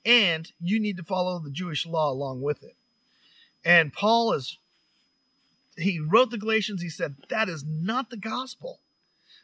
and 0.05 0.51
you 0.61 0.81
need 0.81 0.97
to 0.97 1.05
follow 1.05 1.39
the 1.39 1.51
Jewish 1.51 1.87
law 1.87 2.11
along 2.11 2.41
with 2.41 2.63
it. 2.63 2.77
And 3.65 3.93
Paul 3.93 4.33
is 4.33 4.59
he 5.77 5.99
wrote 5.99 6.31
the 6.31 6.39
Galatians, 6.39 6.83
he 6.83 6.89
said, 6.89 7.17
that 7.31 7.49
is 7.49 7.65
not 7.65 8.11
the 8.11 8.17
gospel 8.17 8.79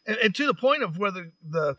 and, 0.06 0.16
and 0.18 0.34
to 0.34 0.46
the 0.46 0.54
point 0.54 0.82
of 0.82 0.98
where 0.98 1.10
the, 1.10 1.32
the 1.48 1.76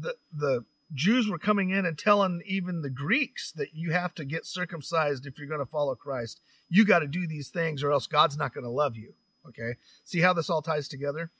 the 0.00 0.14
the 0.32 0.64
Jews 0.94 1.28
were 1.28 1.38
coming 1.38 1.70
in 1.70 1.86
and 1.86 1.98
telling 1.98 2.42
even 2.46 2.82
the 2.82 2.90
Greeks 2.90 3.52
that 3.52 3.74
you 3.74 3.92
have 3.92 4.14
to 4.14 4.24
get 4.24 4.46
circumcised 4.46 5.26
if 5.26 5.38
you're 5.38 5.48
going 5.48 5.60
to 5.60 5.66
follow 5.66 5.94
Christ. 5.94 6.40
You 6.68 6.84
got 6.84 7.00
to 7.00 7.06
do 7.06 7.26
these 7.26 7.48
things, 7.48 7.82
or 7.82 7.92
else 7.92 8.06
God's 8.06 8.36
not 8.36 8.54
going 8.54 8.64
to 8.64 8.70
love 8.70 8.96
you. 8.96 9.14
Okay, 9.48 9.74
see 10.04 10.20
how 10.20 10.32
this 10.32 10.50
all 10.50 10.62
ties 10.62 10.88
together. 10.88 11.30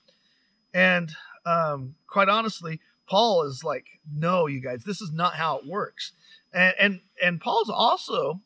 And 0.74 1.12
um, 1.44 1.94
quite 2.06 2.28
honestly, 2.28 2.80
Paul 3.08 3.44
is 3.44 3.62
like, 3.62 3.86
no, 4.10 4.46
you 4.46 4.60
guys, 4.60 4.84
this 4.84 5.00
is 5.00 5.12
not 5.12 5.34
how 5.34 5.58
it 5.58 5.66
works. 5.66 6.12
And 6.52 6.74
and 6.78 7.00
and 7.22 7.40
Paul's 7.40 7.70
also, 7.70 8.40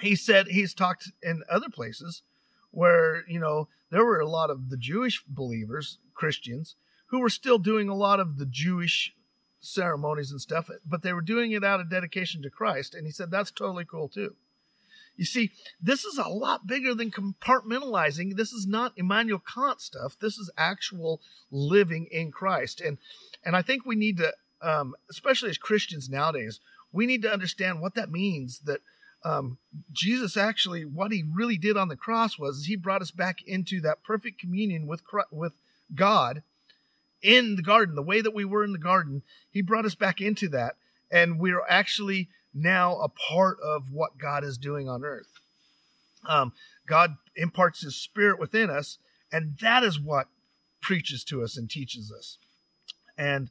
he 0.00 0.16
said 0.16 0.48
he's 0.48 0.74
talked 0.74 1.10
in 1.22 1.42
other 1.50 1.68
places 1.68 2.22
where 2.70 3.24
you 3.28 3.38
know 3.38 3.68
there 3.94 4.04
were 4.04 4.18
a 4.18 4.28
lot 4.28 4.50
of 4.50 4.70
the 4.70 4.76
Jewish 4.76 5.22
believers 5.24 5.98
Christians 6.14 6.74
who 7.10 7.20
were 7.20 7.30
still 7.30 7.60
doing 7.60 7.88
a 7.88 7.94
lot 7.94 8.18
of 8.18 8.38
the 8.38 8.46
Jewish 8.46 9.14
ceremonies 9.60 10.32
and 10.32 10.40
stuff, 10.40 10.68
but 10.84 11.04
they 11.04 11.12
were 11.12 11.20
doing 11.20 11.52
it 11.52 11.62
out 11.62 11.78
of 11.78 11.88
dedication 11.88 12.42
to 12.42 12.50
Christ. 12.50 12.92
And 12.92 13.06
he 13.06 13.12
said 13.12 13.30
that's 13.30 13.52
totally 13.52 13.84
cool 13.84 14.08
too. 14.08 14.34
You 15.16 15.24
see, 15.24 15.52
this 15.80 16.04
is 16.04 16.18
a 16.18 16.28
lot 16.28 16.66
bigger 16.66 16.92
than 16.92 17.12
compartmentalizing. 17.12 18.34
This 18.34 18.50
is 18.50 18.66
not 18.66 18.94
Immanuel 18.96 19.38
Kant 19.38 19.80
stuff. 19.80 20.16
This 20.20 20.38
is 20.38 20.50
actual 20.58 21.20
living 21.52 22.08
in 22.10 22.32
Christ. 22.32 22.80
And 22.80 22.98
and 23.44 23.54
I 23.54 23.62
think 23.62 23.86
we 23.86 23.94
need 23.94 24.16
to, 24.16 24.32
um, 24.60 24.96
especially 25.08 25.50
as 25.50 25.58
Christians 25.58 26.10
nowadays, 26.10 26.58
we 26.90 27.06
need 27.06 27.22
to 27.22 27.32
understand 27.32 27.80
what 27.80 27.94
that 27.94 28.10
means. 28.10 28.58
That 28.64 28.80
um, 29.24 29.58
Jesus 29.92 30.36
actually, 30.36 30.84
what 30.84 31.12
he 31.12 31.24
really 31.32 31.56
did 31.56 31.76
on 31.76 31.88
the 31.88 31.96
cross 31.96 32.38
was 32.38 32.66
he 32.66 32.76
brought 32.76 33.02
us 33.02 33.10
back 33.10 33.38
into 33.46 33.80
that 33.80 34.02
perfect 34.04 34.38
communion 34.38 34.86
with 34.86 35.02
with 35.30 35.54
God 35.94 36.42
in 37.24 37.56
the 37.56 37.62
garden, 37.62 37.94
the 37.94 38.02
way 38.02 38.20
that 38.20 38.34
we 38.34 38.44
were 38.44 38.62
in 38.62 38.72
the 38.72 38.78
garden, 38.78 39.22
He 39.50 39.62
brought 39.62 39.86
us 39.86 39.94
back 39.94 40.20
into 40.20 40.46
that. 40.50 40.76
And 41.10 41.40
we're 41.40 41.62
actually 41.68 42.28
now 42.52 42.96
a 43.00 43.08
part 43.08 43.56
of 43.60 43.90
what 43.90 44.18
God 44.18 44.44
is 44.44 44.58
doing 44.58 44.88
on 44.88 45.04
earth. 45.04 45.32
Um, 46.28 46.52
God 46.86 47.16
imparts 47.34 47.80
His 47.80 47.96
Spirit 47.96 48.38
within 48.38 48.68
us, 48.68 48.98
and 49.32 49.56
that 49.60 49.82
is 49.82 49.98
what 49.98 50.28
preaches 50.82 51.24
to 51.24 51.42
us 51.42 51.56
and 51.56 51.68
teaches 51.68 52.12
us. 52.16 52.38
And 53.16 53.50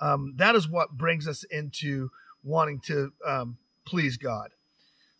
um, 0.00 0.34
that 0.36 0.54
is 0.54 0.68
what 0.68 0.98
brings 0.98 1.26
us 1.26 1.44
into 1.44 2.10
wanting 2.42 2.80
to 2.86 3.12
um, 3.26 3.56
please 3.86 4.18
God. 4.18 4.50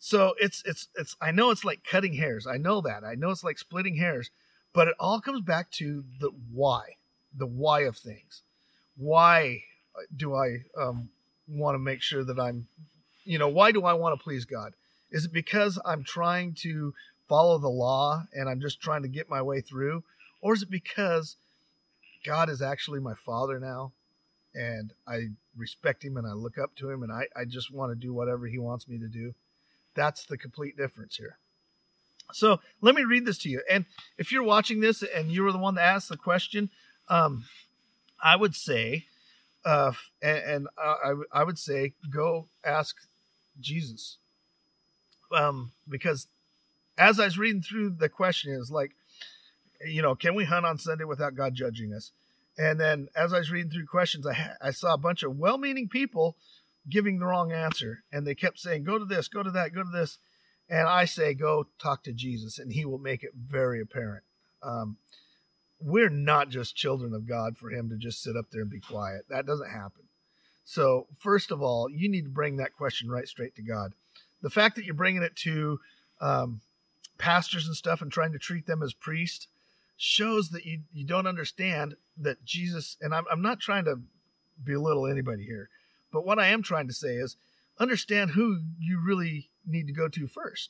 So 0.05 0.35
it's 0.37 0.61
it's 0.67 0.87
it's 0.93 1.15
I 1.19 1.31
know 1.31 1.49
it's 1.49 1.65
like 1.65 1.83
cutting 1.83 2.13
hairs. 2.13 2.45
I 2.45 2.57
know 2.57 2.79
that. 2.81 3.03
I 3.03 3.15
know 3.15 3.31
it's 3.31 3.43
like 3.43 3.57
splitting 3.57 3.95
hairs, 3.95 4.29
but 4.71 4.87
it 4.87 4.93
all 4.99 5.19
comes 5.19 5.41
back 5.41 5.71
to 5.71 6.03
the 6.19 6.29
why, 6.53 6.97
the 7.35 7.47
why 7.47 7.85
of 7.85 7.97
things. 7.97 8.43
Why 8.95 9.63
do 10.15 10.35
I 10.35 10.57
um, 10.79 11.09
want 11.47 11.73
to 11.73 11.79
make 11.79 12.03
sure 12.03 12.23
that 12.23 12.39
I'm, 12.39 12.67
you 13.23 13.39
know, 13.39 13.47
why 13.47 13.71
do 13.71 13.83
I 13.83 13.93
want 13.93 14.15
to 14.15 14.23
please 14.23 14.45
God? 14.45 14.73
Is 15.09 15.25
it 15.25 15.33
because 15.33 15.81
I'm 15.83 16.03
trying 16.03 16.53
to 16.59 16.93
follow 17.27 17.57
the 17.57 17.67
law 17.67 18.25
and 18.31 18.47
I'm 18.47 18.61
just 18.61 18.79
trying 18.79 19.01
to 19.01 19.07
get 19.07 19.27
my 19.27 19.41
way 19.41 19.59
through? 19.59 20.03
Or 20.39 20.53
is 20.53 20.61
it 20.61 20.69
because 20.69 21.35
God 22.23 22.47
is 22.51 22.61
actually 22.61 22.99
my 22.99 23.15
father 23.15 23.59
now 23.59 23.93
and 24.53 24.93
I 25.07 25.29
respect 25.57 26.05
him 26.05 26.15
and 26.15 26.27
I 26.27 26.33
look 26.33 26.59
up 26.59 26.75
to 26.75 26.91
him 26.91 27.01
and 27.01 27.11
I, 27.11 27.25
I 27.35 27.45
just 27.45 27.73
want 27.73 27.91
to 27.91 27.95
do 27.95 28.13
whatever 28.13 28.45
he 28.45 28.59
wants 28.59 28.87
me 28.87 28.99
to 28.99 29.07
do? 29.07 29.33
That's 29.95 30.25
the 30.25 30.37
complete 30.37 30.77
difference 30.77 31.17
here. 31.17 31.37
So 32.33 32.59
let 32.81 32.95
me 32.95 33.03
read 33.03 33.25
this 33.25 33.37
to 33.39 33.49
you. 33.49 33.61
And 33.69 33.85
if 34.17 34.31
you're 34.31 34.43
watching 34.43 34.79
this 34.79 35.03
and 35.03 35.31
you 35.31 35.43
were 35.43 35.51
the 35.51 35.57
one 35.57 35.75
that 35.75 35.85
asked 35.85 36.09
the 36.09 36.17
question, 36.17 36.69
um, 37.07 37.45
I 38.21 38.35
would 38.35 38.55
say, 38.55 39.05
uh, 39.63 39.93
and, 40.21 40.37
and 40.37 40.67
I, 40.77 41.13
I 41.31 41.43
would 41.43 41.59
say, 41.59 41.93
go 42.11 42.47
ask 42.63 42.95
Jesus. 43.59 44.17
Um, 45.31 45.71
because 45.87 46.27
as 46.97 47.19
I 47.19 47.25
was 47.25 47.37
reading 47.37 47.61
through 47.61 47.91
the 47.91 48.09
question, 48.09 48.53
is 48.53 48.71
like, 48.71 48.91
you 49.85 50.01
know, 50.01 50.15
can 50.15 50.35
we 50.35 50.45
hunt 50.45 50.65
on 50.65 50.77
Sunday 50.77 51.03
without 51.03 51.35
God 51.35 51.53
judging 51.53 51.93
us? 51.93 52.11
And 52.57 52.79
then 52.79 53.09
as 53.15 53.33
I 53.33 53.39
was 53.39 53.51
reading 53.51 53.69
through 53.69 53.85
questions, 53.85 54.25
I, 54.25 54.51
I 54.61 54.71
saw 54.71 54.93
a 54.93 54.97
bunch 54.97 55.23
of 55.23 55.37
well 55.37 55.57
meaning 55.57 55.89
people 55.89 56.37
giving 56.89 57.19
the 57.19 57.25
wrong 57.25 57.51
answer. 57.51 58.03
And 58.11 58.25
they 58.25 58.35
kept 58.35 58.59
saying, 58.59 58.83
go 58.83 58.97
to 58.97 59.05
this, 59.05 59.27
go 59.27 59.43
to 59.43 59.51
that, 59.51 59.73
go 59.73 59.83
to 59.83 59.89
this. 59.89 60.19
And 60.69 60.87
I 60.87 61.05
say, 61.05 61.33
go 61.33 61.67
talk 61.79 62.03
to 62.03 62.13
Jesus, 62.13 62.57
and 62.57 62.71
he 62.71 62.85
will 62.85 62.97
make 62.97 63.23
it 63.23 63.31
very 63.35 63.81
apparent. 63.81 64.23
Um, 64.63 64.97
we're 65.79 66.09
not 66.09 66.49
just 66.49 66.75
children 66.75 67.13
of 67.13 67.27
God 67.27 67.57
for 67.57 67.69
him 67.69 67.89
to 67.89 67.97
just 67.97 68.23
sit 68.23 68.35
up 68.35 68.45
there 68.51 68.61
and 68.61 68.69
be 68.69 68.79
quiet. 68.79 69.25
That 69.29 69.45
doesn't 69.45 69.69
happen. 69.69 70.03
So, 70.63 71.05
first 71.19 71.51
of 71.51 71.61
all, 71.61 71.89
you 71.91 72.09
need 72.09 72.23
to 72.23 72.29
bring 72.29 72.57
that 72.57 72.73
question 72.73 73.09
right 73.09 73.27
straight 73.27 73.55
to 73.55 73.61
God. 73.61 73.93
The 74.41 74.49
fact 74.49 74.75
that 74.75 74.85
you're 74.85 74.95
bringing 74.95 75.21
it 75.21 75.35
to 75.37 75.79
um, 76.19 76.61
pastors 77.19 77.67
and 77.67 77.75
stuff 77.75 78.01
and 78.01 78.11
trying 78.11 78.31
to 78.31 78.39
treat 78.39 78.65
them 78.65 78.81
as 78.81 78.93
priests 78.93 79.47
shows 79.97 80.49
that 80.49 80.65
you, 80.65 80.81
you 80.91 81.05
don't 81.05 81.27
understand 81.27 81.95
that 82.17 82.43
Jesus, 82.43 82.97
and 83.01 83.13
I'm, 83.13 83.25
I'm 83.31 83.41
not 83.41 83.59
trying 83.59 83.85
to 83.85 83.99
belittle 84.63 85.07
anybody 85.07 85.43
here, 85.43 85.69
but 86.15 86.25
what 86.25 86.39
I 86.39 86.47
am 86.47 86.63
trying 86.63 86.87
to 86.87 86.93
say 86.93 87.15
is 87.15 87.35
understand 87.77 88.31
who 88.31 88.61
you 88.79 89.01
really 89.05 89.49
need 89.67 89.85
to 89.87 89.93
go 89.93 90.07
to 90.07 90.27
first. 90.27 90.69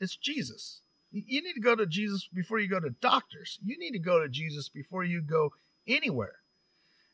It's 0.00 0.16
Jesus. 0.16 0.80
You 1.12 1.42
need 1.42 1.52
to 1.52 1.60
go 1.60 1.76
to 1.76 1.86
Jesus 1.86 2.28
before 2.32 2.58
you 2.58 2.68
go 2.68 2.80
to 2.80 2.90
doctors. 2.90 3.58
You 3.62 3.78
need 3.78 3.92
to 3.92 3.98
go 3.98 4.20
to 4.20 4.28
Jesus 4.28 4.68
before 4.68 5.04
you 5.04 5.20
go 5.20 5.52
anywhere. 5.86 6.36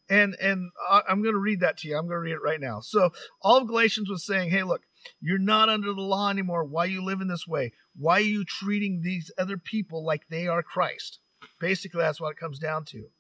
And 0.09 0.37
and 0.41 0.71
I'm 0.91 1.23
going 1.23 1.35
to 1.35 1.41
read 1.41 1.61
that 1.61 1.79
to 1.79 1.89
you. 1.89 1.97
I'm 1.97 2.07
going 2.07 2.17
to 2.17 2.21
read 2.21 2.33
it 2.33 2.43
right 2.43 2.61
now. 2.61 2.81
So 2.81 3.11
all 3.41 3.59
of 3.59 3.67
Galatians 3.69 4.09
was 4.09 4.25
saying, 4.25 4.51
"Hey, 4.51 4.63
look, 4.63 4.83
you're 5.21 5.39
not 5.39 5.69
under 5.69 5.93
the 5.93 6.01
law 6.01 6.31
anymore. 6.31 6.65
Why 6.65 6.87
you 6.87 7.03
live 7.03 7.21
in 7.21 7.29
this 7.29 7.47
way? 7.47 7.73
Why 7.97 8.17
are 8.17 8.21
you 8.21 8.45
treating 8.45 9.03
these 9.03 9.31
other 9.39 9.57
people 9.57 10.05
like 10.05 10.29
they 10.29 10.47
are 10.49 10.63
Christ?" 10.63 11.19
Basically, 11.61 12.01
that's 12.01 12.21
what 12.21 12.33
it 12.33 12.39
comes 12.39 12.59
down 12.59 12.85
to. 12.87 13.11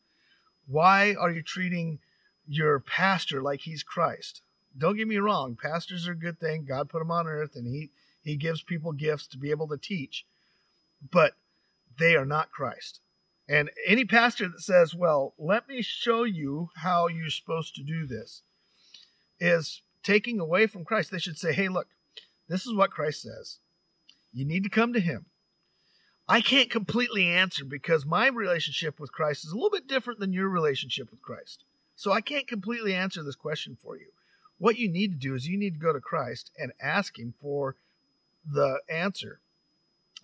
Why 0.66 1.14
are 1.14 1.31
you 1.31 1.42
treating 1.42 2.00
your 2.47 2.81
pastor 2.81 3.42
like 3.42 3.61
he's 3.61 3.83
Christ? 3.83 4.42
Don't 4.76 4.97
get 4.97 5.09
me 5.09 5.19
wrong, 5.19 5.57
pastors 5.61 6.09
are 6.09 6.12
a 6.12 6.19
good 6.19 6.38
thing. 6.38 6.64
God 6.64 6.88
put 6.88 7.00
them 7.00 7.11
on 7.11 7.26
earth 7.26 7.57
and 7.57 7.67
he 7.67 7.91
he 8.23 8.37
gives 8.37 8.62
people 8.62 8.93
gifts 8.93 9.26
to 9.29 9.38
be 9.38 9.50
able 9.50 9.69
to 9.69 9.76
teach. 9.76 10.25
But 11.11 11.35
they 11.99 12.14
are 12.14 12.25
not 12.25 12.52
Christ. 12.52 13.00
And 13.49 13.71
any 13.85 14.05
pastor 14.05 14.49
that 14.49 14.61
says, 14.61 14.95
"Well, 14.95 15.35
let 15.37 15.69
me 15.69 15.83
show 15.83 16.23
you 16.23 16.71
how 16.76 17.09
you're 17.09 17.31
supposed 17.31 17.75
to 17.75 17.83
do 17.83 18.07
this," 18.07 18.43
is 19.41 19.83
taking 20.02 20.38
away 20.41 20.67
from 20.67 20.85
Christ. 20.85 21.11
They 21.11 21.19
should 21.19 21.38
say, 21.38 21.52
"Hey, 21.52 21.69
look, 21.69 21.88
this 22.49 22.67
is 22.67 22.75
what 22.75 22.91
Christ 22.91 23.23
says. 23.23 23.59
You 24.33 24.45
need 24.45 24.62
to 24.62 24.71
come 24.71 24.93
to 24.93 25.00
him. 25.00 25.26
I 26.29 26.41
can't 26.41 26.71
completely 26.71 27.26
answer 27.26 27.64
because 27.64 28.07
my 28.07 28.29
relationship 28.29 28.99
with 28.99 29.12
Christ 29.12 29.45
is 29.45 29.50
a 29.50 29.55
little 29.55 29.71
bit 29.71 29.87
different 29.87 30.21
than 30.21 30.33
your 30.33 30.49
relationship 30.49 31.11
with 31.11 31.21
Christ. 31.21 31.64
So 31.95 32.12
I 32.12 32.21
can't 32.21 32.49
completely 32.49 32.95
answer 32.95 33.23
this 33.23 33.35
question 33.35 33.76
for 33.76 33.97
you. 33.97 34.12
What 34.62 34.78
you 34.78 34.88
need 34.88 35.11
to 35.11 35.19
do 35.19 35.35
is 35.35 35.49
you 35.49 35.59
need 35.59 35.75
to 35.75 35.81
go 35.81 35.92
to 35.92 35.99
Christ 35.99 36.52
and 36.57 36.71
ask 36.81 37.19
Him 37.19 37.35
for 37.40 37.75
the 38.47 38.78
answer 38.88 39.40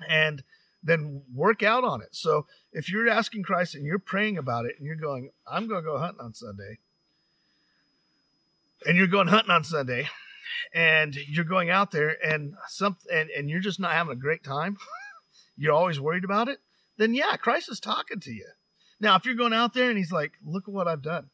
and 0.09 0.45
then 0.81 1.23
work 1.35 1.65
out 1.65 1.83
on 1.83 2.03
it. 2.03 2.11
So 2.13 2.47
if 2.73 2.89
you're 2.89 3.09
asking 3.09 3.43
Christ 3.43 3.75
and 3.75 3.85
you're 3.85 3.99
praying 3.99 4.39
about 4.39 4.65
it 4.65 4.77
and 4.79 4.87
you're 4.87 4.95
going, 4.95 5.31
I'm 5.51 5.67
going 5.67 5.83
to 5.83 5.91
go 5.91 5.99
hunting 5.99 6.25
on 6.25 6.35
Sunday, 6.35 6.79
and 8.87 8.97
you're 8.97 9.09
going 9.09 9.27
hunting 9.27 9.51
on 9.51 9.65
Sunday, 9.65 10.09
and 10.73 11.17
you're 11.17 11.45
going 11.45 11.69
out 11.69 11.91
there 11.91 12.17
and 12.25 12.55
some 12.69 12.97
and, 13.13 13.31
and 13.31 13.51
you're 13.51 13.59
just 13.59 13.81
not 13.81 13.91
having 13.91 14.13
a 14.13 14.17
great 14.21 14.45
time 14.45 14.77
you're 15.57 15.73
always 15.73 15.99
worried 15.99 16.23
about 16.23 16.47
it, 16.47 16.61
then 16.97 17.13
yeah, 17.13 17.37
Christ 17.37 17.73
is 17.73 17.81
talking 17.81 18.21
to 18.21 18.31
you. 18.31 18.47
Now, 19.01 19.17
if 19.17 19.25
you're 19.25 19.35
going 19.35 19.53
out 19.53 19.75
there 19.75 19.89
and 19.89 19.99
he's 19.99 20.13
like, 20.13 20.35
look 20.47 20.69
at 20.69 20.73
what 20.73 20.87
I've 20.87 21.03
done, 21.03 21.31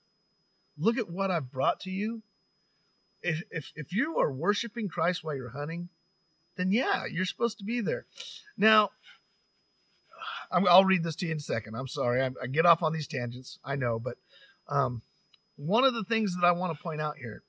look 0.78 0.96
at 0.96 1.10
what 1.10 1.30
I've 1.30 1.52
brought 1.52 1.80
to 1.80 1.90
you. 1.90 2.22
If, 3.24 3.42
if, 3.50 3.72
if 3.74 3.92
you 3.92 4.18
are 4.18 4.30
worshiping 4.30 4.88
Christ 4.88 5.24
while 5.24 5.34
you're 5.34 5.48
hunting, 5.50 5.88
then 6.56 6.70
yeah, 6.70 7.04
you're 7.10 7.24
supposed 7.24 7.58
to 7.58 7.64
be 7.64 7.80
there. 7.80 8.04
Now, 8.56 8.90
i 10.50 10.58
will 10.58 10.84
read 10.84 11.02
this 11.02 11.16
to 11.16 11.26
you 11.26 11.32
in 11.32 11.38
a 11.38 11.40
second. 11.40 11.74
I'm 11.74 11.88
sorry. 11.88 12.22
I, 12.22 12.30
I, 12.42 12.46
get 12.46 12.66
off 12.66 12.82
on 12.82 12.92
these 12.92 13.08
tangents. 13.08 13.58
I 13.64 13.76
know, 13.76 13.98
but 13.98 14.16
um, 14.68 15.02
one 15.56 15.84
of 15.84 15.94
the 15.94 16.04
things 16.04 16.36
that 16.36 16.46
I 16.46 16.52
want 16.52 16.76
to 16.76 16.82
point 16.82 17.00
out 17.00 17.16
here 17.16 17.42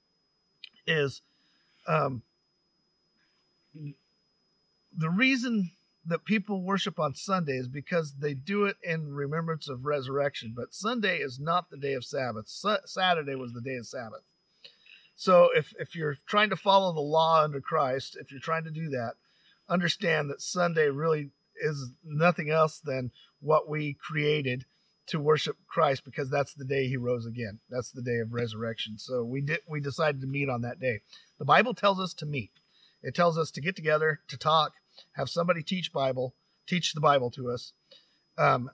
is 0.88 1.22
um, 1.88 2.24
the 4.98 5.10
reason 5.10 5.72
that 6.06 6.26
people 6.26 6.62
worship 6.62 7.00
on 7.00 7.16
Sunday 7.16 7.58
is 7.58 7.68
because 7.68 8.14
they 8.20 8.34
do 8.34 8.66
it 8.66 8.78
in 8.84 9.14
remembrance 9.14 9.68
of 9.68 9.86
resurrection. 9.86 10.54
But 10.56 10.74
Sunday 10.74 11.18
is 11.18 11.40
not 11.40 11.70
the 11.70 11.78
day 11.78 11.94
of 11.94 12.06
Sabbath. 12.06 12.48
Saturday 12.48 13.36
was 13.36 13.54
the 13.54 13.62
day 13.62 13.76
of 13.76 13.88
Sabbath. 13.88 14.22
So 15.16 15.50
if, 15.56 15.74
if 15.80 15.96
you're 15.96 16.18
trying 16.26 16.50
to 16.50 16.56
follow 16.56 16.94
the 16.94 17.00
law 17.00 17.44
under 17.44 17.62
Christ, 17.62 18.18
if 18.20 18.32
you're 18.32 18.40
trying 18.40 18.66
to 18.66 18.72
do 18.72 18.90
that, 18.90 19.14
understand 19.70 20.30
that 20.30 20.42
Sunday 20.42 20.90
really 20.90 21.32
is 21.56 21.92
nothing 22.04 22.50
else 22.50 22.80
than 22.80 23.12
what 23.40 23.70
we 23.70 23.94
created 23.94 24.66
to 25.08 25.20
worship 25.20 25.58
Christ 25.68 26.04
because 26.04 26.30
that's 26.30 26.54
the 26.54 26.66
day 26.66 26.88
he 26.88 26.98
rose 26.98 27.26
again. 27.26 27.60
That's 27.70 27.92
the 27.92 28.02
day 28.02 28.18
of 28.18 28.34
resurrection. 28.34 28.98
So 28.98 29.24
we 29.24 29.42
did 29.42 29.60
we 29.70 29.80
decided 29.80 30.22
to 30.22 30.28
meet 30.28 30.50
on 30.50 30.62
that 30.62 30.80
day. 30.80 31.02
The 31.38 31.46
Bible 31.46 31.74
tells 31.74 32.00
us 32.00 32.14
to 32.16 32.26
meet. 32.26 32.52
It 33.04 33.14
tells 33.14 33.38
us 33.38 33.52
to 33.52 33.62
get 33.62 33.76
together, 33.76 34.22
to 34.28 34.38
talk, 34.38 34.74
have 35.14 35.30
somebody 35.30 35.62
teach 35.62 35.94
Bible, 35.94 36.34
teach 36.66 36.94
the 36.94 37.02
Bible 37.02 37.30
to 37.32 37.52
us. 37.52 37.74
Um, 38.38 38.72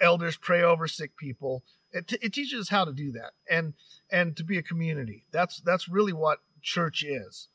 elders 0.00 0.36
pray 0.36 0.62
over 0.62 0.86
sick 0.86 1.16
people. 1.16 1.64
It, 1.92 2.08
t- 2.08 2.18
it 2.20 2.32
teaches 2.32 2.60
us 2.60 2.68
how 2.68 2.84
to 2.84 2.92
do 2.92 3.12
that 3.12 3.32
and 3.50 3.74
and 4.10 4.36
to 4.36 4.44
be 4.44 4.58
a 4.58 4.62
community. 4.62 5.24
That's 5.32 5.60
that's 5.60 5.88
really 5.88 6.12
what 6.12 6.40
church 6.62 7.02
is. 7.02 7.48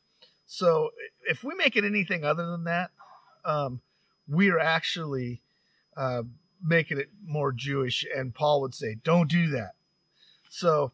So 0.46 0.90
if 1.28 1.44
we 1.44 1.54
make 1.54 1.76
it 1.76 1.84
anything 1.84 2.24
other 2.24 2.46
than 2.46 2.64
that, 2.64 2.90
um, 3.44 3.80
we 4.28 4.50
are 4.50 4.58
actually 4.58 5.42
uh, 5.96 6.22
making 6.62 6.98
it 6.98 7.10
more 7.24 7.52
Jewish. 7.52 8.04
And 8.14 8.34
Paul 8.34 8.60
would 8.62 8.74
say, 8.74 8.96
"Don't 9.02 9.30
do 9.30 9.48
that." 9.50 9.72
So 10.50 10.92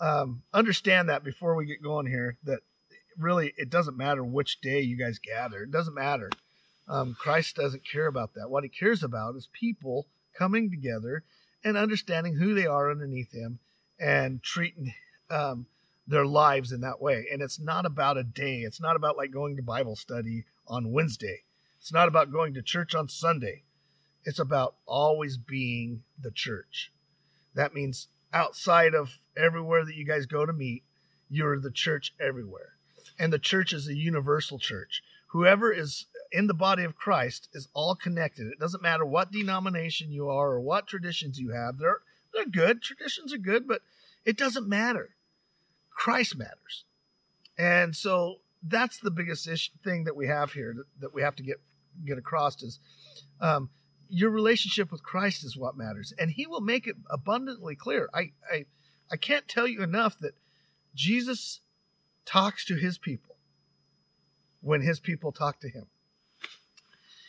um, 0.00 0.42
understand 0.52 1.08
that 1.08 1.24
before 1.24 1.54
we 1.54 1.66
get 1.66 1.82
going 1.82 2.06
here. 2.06 2.38
That 2.44 2.60
really 3.18 3.52
it 3.56 3.70
doesn't 3.70 3.96
matter 3.96 4.24
which 4.24 4.60
day 4.60 4.80
you 4.80 4.96
guys 4.96 5.18
gather. 5.18 5.62
It 5.62 5.70
doesn't 5.70 5.94
matter. 5.94 6.30
Um, 6.88 7.16
Christ 7.18 7.56
doesn't 7.56 7.88
care 7.90 8.06
about 8.06 8.34
that. 8.34 8.50
What 8.50 8.62
he 8.62 8.68
cares 8.68 9.02
about 9.02 9.34
is 9.34 9.48
people 9.52 10.06
coming 10.38 10.70
together 10.70 11.24
and 11.64 11.76
understanding 11.76 12.34
who 12.34 12.54
they 12.54 12.66
are 12.66 12.90
underneath 12.90 13.32
him 13.32 13.58
and 13.98 14.42
treating 14.42 14.94
um, 15.30 15.66
their 16.06 16.26
lives 16.26 16.72
in 16.72 16.80
that 16.82 17.00
way. 17.00 17.26
And 17.32 17.42
it's 17.42 17.58
not 17.58 17.86
about 17.86 18.16
a 18.16 18.22
day. 18.22 18.60
It's 18.60 18.80
not 18.80 18.96
about 18.96 19.16
like 19.16 19.30
going 19.30 19.56
to 19.56 19.62
Bible 19.62 19.96
study 19.96 20.44
on 20.68 20.92
Wednesday. 20.92 21.42
It's 21.80 21.92
not 21.92 22.08
about 22.08 22.32
going 22.32 22.54
to 22.54 22.62
church 22.62 22.94
on 22.94 23.08
Sunday. 23.08 23.62
It's 24.24 24.38
about 24.38 24.74
always 24.86 25.36
being 25.36 26.02
the 26.20 26.30
church. 26.30 26.92
That 27.54 27.74
means 27.74 28.08
outside 28.32 28.94
of 28.94 29.18
everywhere 29.36 29.84
that 29.84 29.94
you 29.94 30.04
guys 30.04 30.26
go 30.26 30.44
to 30.44 30.52
meet, 30.52 30.82
you're 31.28 31.58
the 31.58 31.70
church 31.70 32.12
everywhere 32.20 32.76
and 33.18 33.32
the 33.32 33.38
church 33.38 33.72
is 33.72 33.88
a 33.88 33.94
universal 33.94 34.58
church. 34.58 35.02
Whoever 35.28 35.72
is 35.72 36.06
in 36.32 36.46
the 36.46 36.54
body 36.54 36.84
of 36.84 36.96
Christ 36.96 37.48
is 37.52 37.68
all 37.74 37.94
connected. 37.94 38.46
It 38.46 38.58
doesn't 38.58 38.82
matter 38.82 39.04
what 39.04 39.32
denomination 39.32 40.10
you 40.10 40.28
are 40.28 40.52
or 40.52 40.60
what 40.60 40.86
traditions 40.86 41.38
you 41.38 41.50
have. 41.50 41.78
They're 41.78 42.00
they're 42.34 42.46
good. 42.46 42.82
Traditions 42.82 43.32
are 43.32 43.38
good, 43.38 43.66
but 43.66 43.82
it 44.24 44.36
doesn't 44.36 44.68
matter. 44.68 45.10
Christ 45.90 46.36
matters. 46.36 46.84
And 47.58 47.96
so 47.96 48.40
that's 48.62 48.98
the 48.98 49.10
biggest 49.10 49.48
thing 49.82 50.04
that 50.04 50.16
we 50.16 50.26
have 50.26 50.52
here 50.52 50.74
that, 50.76 51.00
that 51.00 51.14
we 51.14 51.22
have 51.22 51.36
to 51.36 51.42
get 51.42 51.60
get 52.04 52.18
across 52.18 52.62
is 52.62 52.78
um, 53.40 53.70
your 54.08 54.30
relationship 54.30 54.92
with 54.92 55.02
Christ 55.02 55.44
is 55.44 55.56
what 55.56 55.76
matters, 55.76 56.12
and 56.18 56.30
He 56.30 56.46
will 56.46 56.60
make 56.60 56.86
it 56.86 56.96
abundantly 57.10 57.74
clear. 57.74 58.08
I 58.12 58.32
I 58.50 58.66
I 59.10 59.16
can't 59.16 59.48
tell 59.48 59.66
you 59.66 59.82
enough 59.82 60.18
that 60.18 60.34
Jesus 60.94 61.60
talks 62.24 62.64
to 62.64 62.74
his 62.74 62.98
people 62.98 63.36
when 64.60 64.80
his 64.80 64.98
people 64.98 65.30
talk 65.32 65.60
to 65.60 65.68
him. 65.68 65.86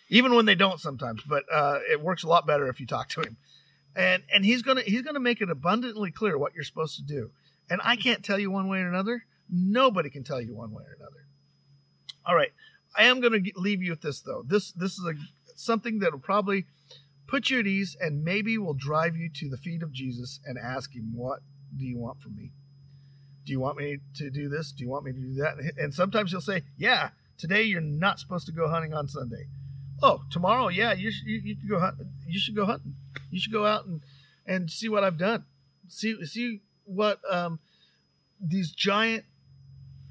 Even 0.09 0.35
when 0.35 0.45
they 0.45 0.55
don't 0.55 0.79
sometimes, 0.79 1.21
but 1.27 1.43
uh, 1.51 1.79
it 1.89 2.01
works 2.01 2.23
a 2.23 2.27
lot 2.27 2.47
better 2.47 2.67
if 2.67 2.79
you 2.79 2.85
talk 2.85 3.09
to 3.09 3.21
him. 3.21 3.37
And 3.95 4.23
and 4.33 4.45
he's 4.45 4.61
gonna 4.61 4.81
he's 4.81 5.01
gonna 5.01 5.19
make 5.19 5.41
it 5.41 5.49
abundantly 5.49 6.11
clear 6.11 6.37
what 6.37 6.53
you're 6.53 6.63
supposed 6.63 6.97
to 6.97 7.03
do. 7.03 7.31
And 7.69 7.81
I 7.83 7.95
can't 7.95 8.23
tell 8.23 8.39
you 8.39 8.51
one 8.51 8.67
way 8.67 8.79
or 8.79 8.87
another. 8.87 9.25
Nobody 9.49 10.09
can 10.09 10.23
tell 10.23 10.41
you 10.41 10.55
one 10.55 10.71
way 10.71 10.83
or 10.83 10.95
another. 10.99 11.25
All 12.25 12.35
right, 12.35 12.51
I 12.95 13.05
am 13.05 13.19
gonna 13.19 13.39
leave 13.55 13.81
you 13.81 13.91
with 13.91 14.01
this 14.01 14.21
though. 14.21 14.43
This 14.45 14.71
this 14.71 14.93
is 14.93 15.05
a 15.05 15.13
something 15.55 15.99
that 15.99 16.11
will 16.11 16.19
probably 16.19 16.65
put 17.27 17.49
you 17.49 17.59
at 17.59 17.67
ease 17.67 17.97
and 17.99 18.23
maybe 18.23 18.57
will 18.57 18.75
drive 18.75 19.17
you 19.17 19.29
to 19.29 19.49
the 19.49 19.57
feet 19.57 19.81
of 19.81 19.91
Jesus 19.91 20.39
and 20.45 20.57
ask 20.57 20.93
him, 20.93 21.13
"What 21.15 21.39
do 21.75 21.85
you 21.85 21.97
want 21.97 22.21
from 22.21 22.35
me?" 22.35 22.51
do 23.47 23.53
you 23.53 23.61
want 23.61 23.77
me 23.77 23.99
to 24.15 24.29
do 24.29 24.49
this? 24.49 24.73
Do 24.73 24.83
you 24.83 24.89
want 24.89 25.05
me 25.05 25.13
to 25.13 25.19
do 25.19 25.33
that? 25.35 25.55
And 25.77 25.93
sometimes 25.93 26.31
he'll 26.31 26.41
say, 26.41 26.63
yeah, 26.77 27.11
today 27.37 27.63
you're 27.63 27.79
not 27.79 28.19
supposed 28.19 28.45
to 28.47 28.51
go 28.51 28.67
hunting 28.67 28.93
on 28.93 29.07
Sunday. 29.07 29.47
Oh, 30.01 30.21
tomorrow, 30.29 30.67
yeah, 30.67 30.93
you 30.93 31.12
should, 31.12 31.27
you, 31.27 31.41
you 31.43 31.69
go 31.69 31.79
hunt. 31.79 31.95
You 32.27 32.39
should 32.39 32.55
go 32.55 32.65
hunting. 32.65 32.93
You 33.31 33.39
should 33.39 33.53
go 33.53 33.65
out 33.65 33.86
and 33.86 34.01
and 34.45 34.71
see 34.71 34.89
what 34.89 35.03
I've 35.03 35.17
done. 35.17 35.45
See 35.88 36.23
see 36.25 36.62
what 36.86 37.19
um, 37.29 37.60
these 38.39 38.71
giant 38.71 39.25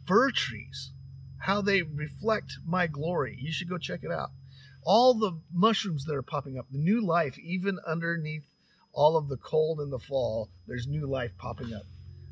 fir 0.06 0.30
trees, 0.30 0.90
how 1.38 1.62
they 1.62 1.82
reflect 1.82 2.58
my 2.66 2.86
glory. 2.86 3.36
You 3.40 3.52
should 3.52 3.68
go 3.68 3.78
check 3.78 4.00
it 4.02 4.10
out. 4.10 4.30
All 4.84 5.14
the 5.14 5.38
mushrooms 5.52 6.04
that 6.04 6.14
are 6.14 6.22
popping 6.22 6.58
up, 6.58 6.66
the 6.70 6.78
new 6.78 7.04
life, 7.04 7.38
even 7.38 7.78
underneath 7.86 8.44
all 8.92 9.16
of 9.16 9.28
the 9.28 9.36
cold 9.36 9.80
in 9.80 9.90
the 9.90 9.98
fall, 9.98 10.48
there's 10.66 10.86
new 10.86 11.06
life 11.06 11.32
popping 11.38 11.74
up 11.74 11.82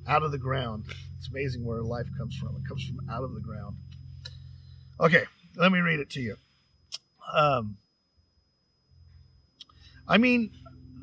out 0.07 0.23
of 0.23 0.33
the 0.33 0.39
ground. 0.39 0.85
It's 1.19 1.29
amazing 1.29 1.65
where 1.65 1.83
life 1.83 2.07
comes 2.17 2.37
from. 2.37 2.57
It 2.57 2.69
comes 2.69 2.85
from 2.85 3.09
out 3.11 3.25
of 3.25 3.35
the 3.35 3.41
ground. 3.41 3.77
Okay, 5.01 5.25
let 5.57 5.73
me 5.73 5.81
read 5.81 6.01
it 6.01 6.11
to 6.11 6.21
you. 6.21 6.37
Um, 7.35 7.79
I 10.07 10.19
mean 10.19 10.51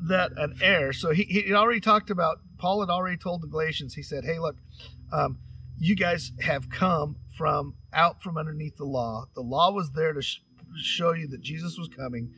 that 0.08 0.32
an 0.36 0.56
heir. 0.62 0.92
So 0.92 1.10
he, 1.12 1.24
he 1.24 1.52
already 1.52 1.80
talked 1.80 2.10
about. 2.10 2.38
Paul 2.58 2.80
had 2.80 2.90
already 2.90 3.16
told 3.16 3.42
the 3.42 3.48
Galatians. 3.48 3.94
He 3.94 4.02
said, 4.02 4.24
"Hey, 4.24 4.38
look, 4.38 4.56
um, 5.12 5.38
you 5.78 5.96
guys 5.96 6.32
have 6.40 6.70
come 6.70 7.16
from 7.36 7.74
out 7.92 8.22
from 8.22 8.36
underneath 8.36 8.76
the 8.76 8.84
law. 8.84 9.26
The 9.34 9.42
law 9.42 9.72
was 9.72 9.92
there 9.92 10.12
to 10.12 10.22
sh- 10.22 10.40
show 10.80 11.12
you 11.12 11.26
that 11.28 11.40
Jesus 11.42 11.76
was 11.76 11.88
coming, 11.88 12.32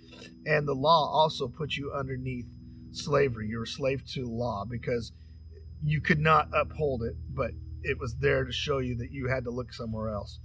and 0.47 0.67
the 0.67 0.75
law 0.75 1.11
also 1.13 1.49
put 1.49 1.77
you 1.77 1.93
underneath 1.93 2.47
slavery. 2.93 3.49
You 3.49 3.59
were 3.59 3.67
slave 3.67 4.05
to 4.15 4.27
law 4.27 4.65
because 4.65 5.13
you 5.83 6.01
could 6.01 6.21
not 6.21 6.49
uphold 6.55 7.03
it, 7.03 7.17
but 7.29 7.53
it 7.83 7.99
was 7.99 8.17
there 8.17 8.45
to 8.45 8.53
show 8.53 8.79
you 8.79 8.97
that 8.97 9.11
you 9.11 9.29
had 9.29 9.45
to 9.45 9.51
look 9.51 9.73
somewhere 9.73 10.09
else. 10.09 10.39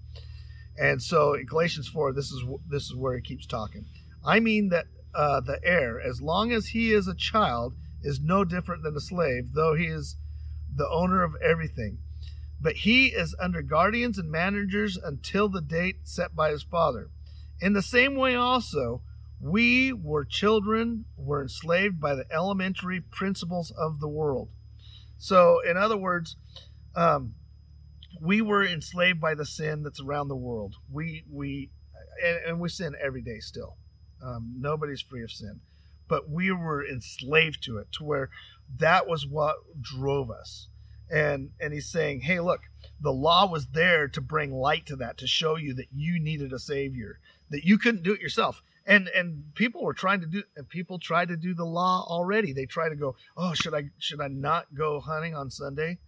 And 0.80 1.02
so 1.02 1.34
in 1.34 1.46
Galatians 1.46 1.90
4, 1.90 2.14
this 2.14 2.32
is 2.32 2.42
this 2.70 2.84
is 2.84 2.96
where 2.96 3.16
he 3.16 3.22
keeps 3.22 3.46
talking. 3.46 3.86
I 4.26 4.40
mean 4.40 4.70
that 4.70 4.86
uh, 5.14 5.42
the 5.42 5.60
heir, 5.64 6.00
as 6.00 6.22
long 6.22 6.52
as 6.52 6.68
he 6.68 6.94
is 6.94 7.08
a 7.08 7.16
child, 7.16 7.76
is 8.02 8.22
no 8.22 8.46
different 8.46 8.84
than 8.84 8.96
a 8.96 9.02
slave, 9.02 9.54
though 9.54 9.76
he 9.76 9.86
is 9.86 10.16
the 10.74 10.88
owner 10.90 11.24
of 11.24 11.36
everything. 11.44 11.98
But 12.62 12.78
he 12.78 13.08
is 13.08 13.36
under 13.40 13.62
guardians 13.62 14.18
and 14.18 14.30
managers 14.30 14.98
until 14.98 15.50
the 15.50 15.62
date 15.62 15.98
set 16.04 16.36
by 16.36 16.52
his 16.52 16.64
father. 16.64 17.10
In 17.60 17.74
the 17.74 17.82
same 17.82 18.16
way, 18.16 18.36
also, 18.36 19.02
we 19.42 19.92
were 19.94 20.26
children, 20.26 21.06
were 21.18 21.42
enslaved 21.42 22.00
by 22.00 22.16
the 22.16 22.26
elementary 22.32 23.02
principles 23.02 23.72
of 23.72 24.00
the 24.00 24.08
world. 24.08 24.50
So, 25.18 25.60
in 25.62 25.78
other 25.78 25.98
words, 25.98 26.36
um, 26.96 27.36
we 28.22 28.42
were 28.42 28.66
enslaved 28.66 29.20
by 29.20 29.36
the 29.36 29.46
sin 29.46 29.84
that's 29.84 30.02
around 30.02 30.28
the 30.28 30.36
world. 30.36 30.76
We 30.92 31.24
we 31.32 31.70
and, 32.24 32.38
and 32.46 32.60
we 32.60 32.70
sin 32.70 32.96
every 33.02 33.22
day 33.22 33.40
still. 33.40 33.78
Um, 34.24 34.56
nobody's 34.60 35.02
free 35.02 35.24
of 35.24 35.32
sin, 35.32 35.62
but 36.08 36.30
we 36.30 36.52
were 36.52 36.86
enslaved 36.86 37.64
to 37.64 37.78
it 37.78 37.88
to 37.94 38.04
where 38.04 38.30
that 38.78 39.08
was 39.08 39.26
what 39.26 39.58
drove 39.82 40.30
us. 40.30 40.68
And 41.10 41.52
and 41.60 41.74
he's 41.74 41.90
saying, 41.90 42.22
hey, 42.22 42.40
look, 42.40 42.62
the 43.00 43.14
law 43.14 43.50
was 43.50 43.68
there 43.68 44.08
to 44.10 44.22
bring 44.22 44.52
light 44.52 44.86
to 44.88 44.96
that, 44.98 45.18
to 45.20 45.28
show 45.28 45.56
you 45.56 45.74
that 45.76 45.88
you 45.92 46.20
needed 46.20 46.54
a 46.54 46.60
savior, 46.60 47.20
that 47.50 47.66
you 47.66 47.78
couldn't 47.78 48.04
do 48.04 48.14
it 48.14 48.22
yourself. 48.22 48.62
And 48.86 49.08
and 49.10 49.54
people 49.56 49.84
were 49.84 49.94
trying 49.94 50.22
to 50.22 50.28
do 50.28 50.44
and 50.56 50.68
people 50.68 51.00
tried 51.00 51.30
to 51.30 51.38
do 51.38 51.54
the 51.54 51.66
law 51.66 52.06
already. 52.08 52.54
They 52.54 52.66
try 52.66 52.90
to 52.90 52.96
go, 52.96 53.16
oh, 53.38 53.54
should 53.54 53.74
I 53.74 53.90
should 53.98 54.22
I 54.22 54.28
not 54.28 54.76
go 54.76 55.00
hunting 55.00 55.36
on 55.36 55.50
Sunday? 55.50 56.00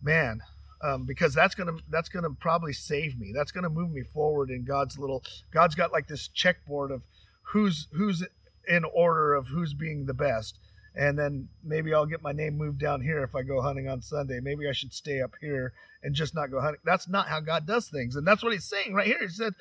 Man, 0.00 0.40
um, 0.82 1.04
because 1.04 1.34
that's 1.34 1.54
gonna 1.54 1.76
that's 1.88 2.08
gonna 2.08 2.30
probably 2.30 2.72
save 2.72 3.18
me. 3.18 3.32
That's 3.34 3.52
gonna 3.52 3.68
move 3.68 3.90
me 3.90 4.02
forward 4.02 4.50
in 4.50 4.64
God's 4.64 4.98
little. 4.98 5.22
God's 5.52 5.74
got 5.74 5.92
like 5.92 6.06
this 6.06 6.28
checkboard 6.28 6.90
of 6.90 7.02
who's 7.42 7.88
who's 7.92 8.24
in 8.66 8.84
order 8.84 9.34
of 9.34 9.48
who's 9.48 9.74
being 9.74 10.06
the 10.06 10.14
best, 10.14 10.58
and 10.94 11.18
then 11.18 11.48
maybe 11.64 11.92
I'll 11.92 12.06
get 12.06 12.22
my 12.22 12.32
name 12.32 12.56
moved 12.56 12.78
down 12.78 13.00
here 13.00 13.22
if 13.22 13.34
I 13.34 13.42
go 13.42 13.60
hunting 13.60 13.88
on 13.88 14.02
Sunday. 14.02 14.40
Maybe 14.40 14.68
I 14.68 14.72
should 14.72 14.92
stay 14.92 15.20
up 15.20 15.32
here 15.40 15.72
and 16.02 16.14
just 16.14 16.34
not 16.34 16.50
go 16.50 16.60
hunting. 16.60 16.80
That's 16.84 17.08
not 17.08 17.28
how 17.28 17.40
God 17.40 17.66
does 17.66 17.88
things, 17.88 18.14
and 18.14 18.26
that's 18.26 18.42
what 18.42 18.52
He's 18.52 18.68
saying 18.68 18.94
right 18.94 19.06
here. 19.06 19.20
He 19.20 19.28
said, 19.28 19.54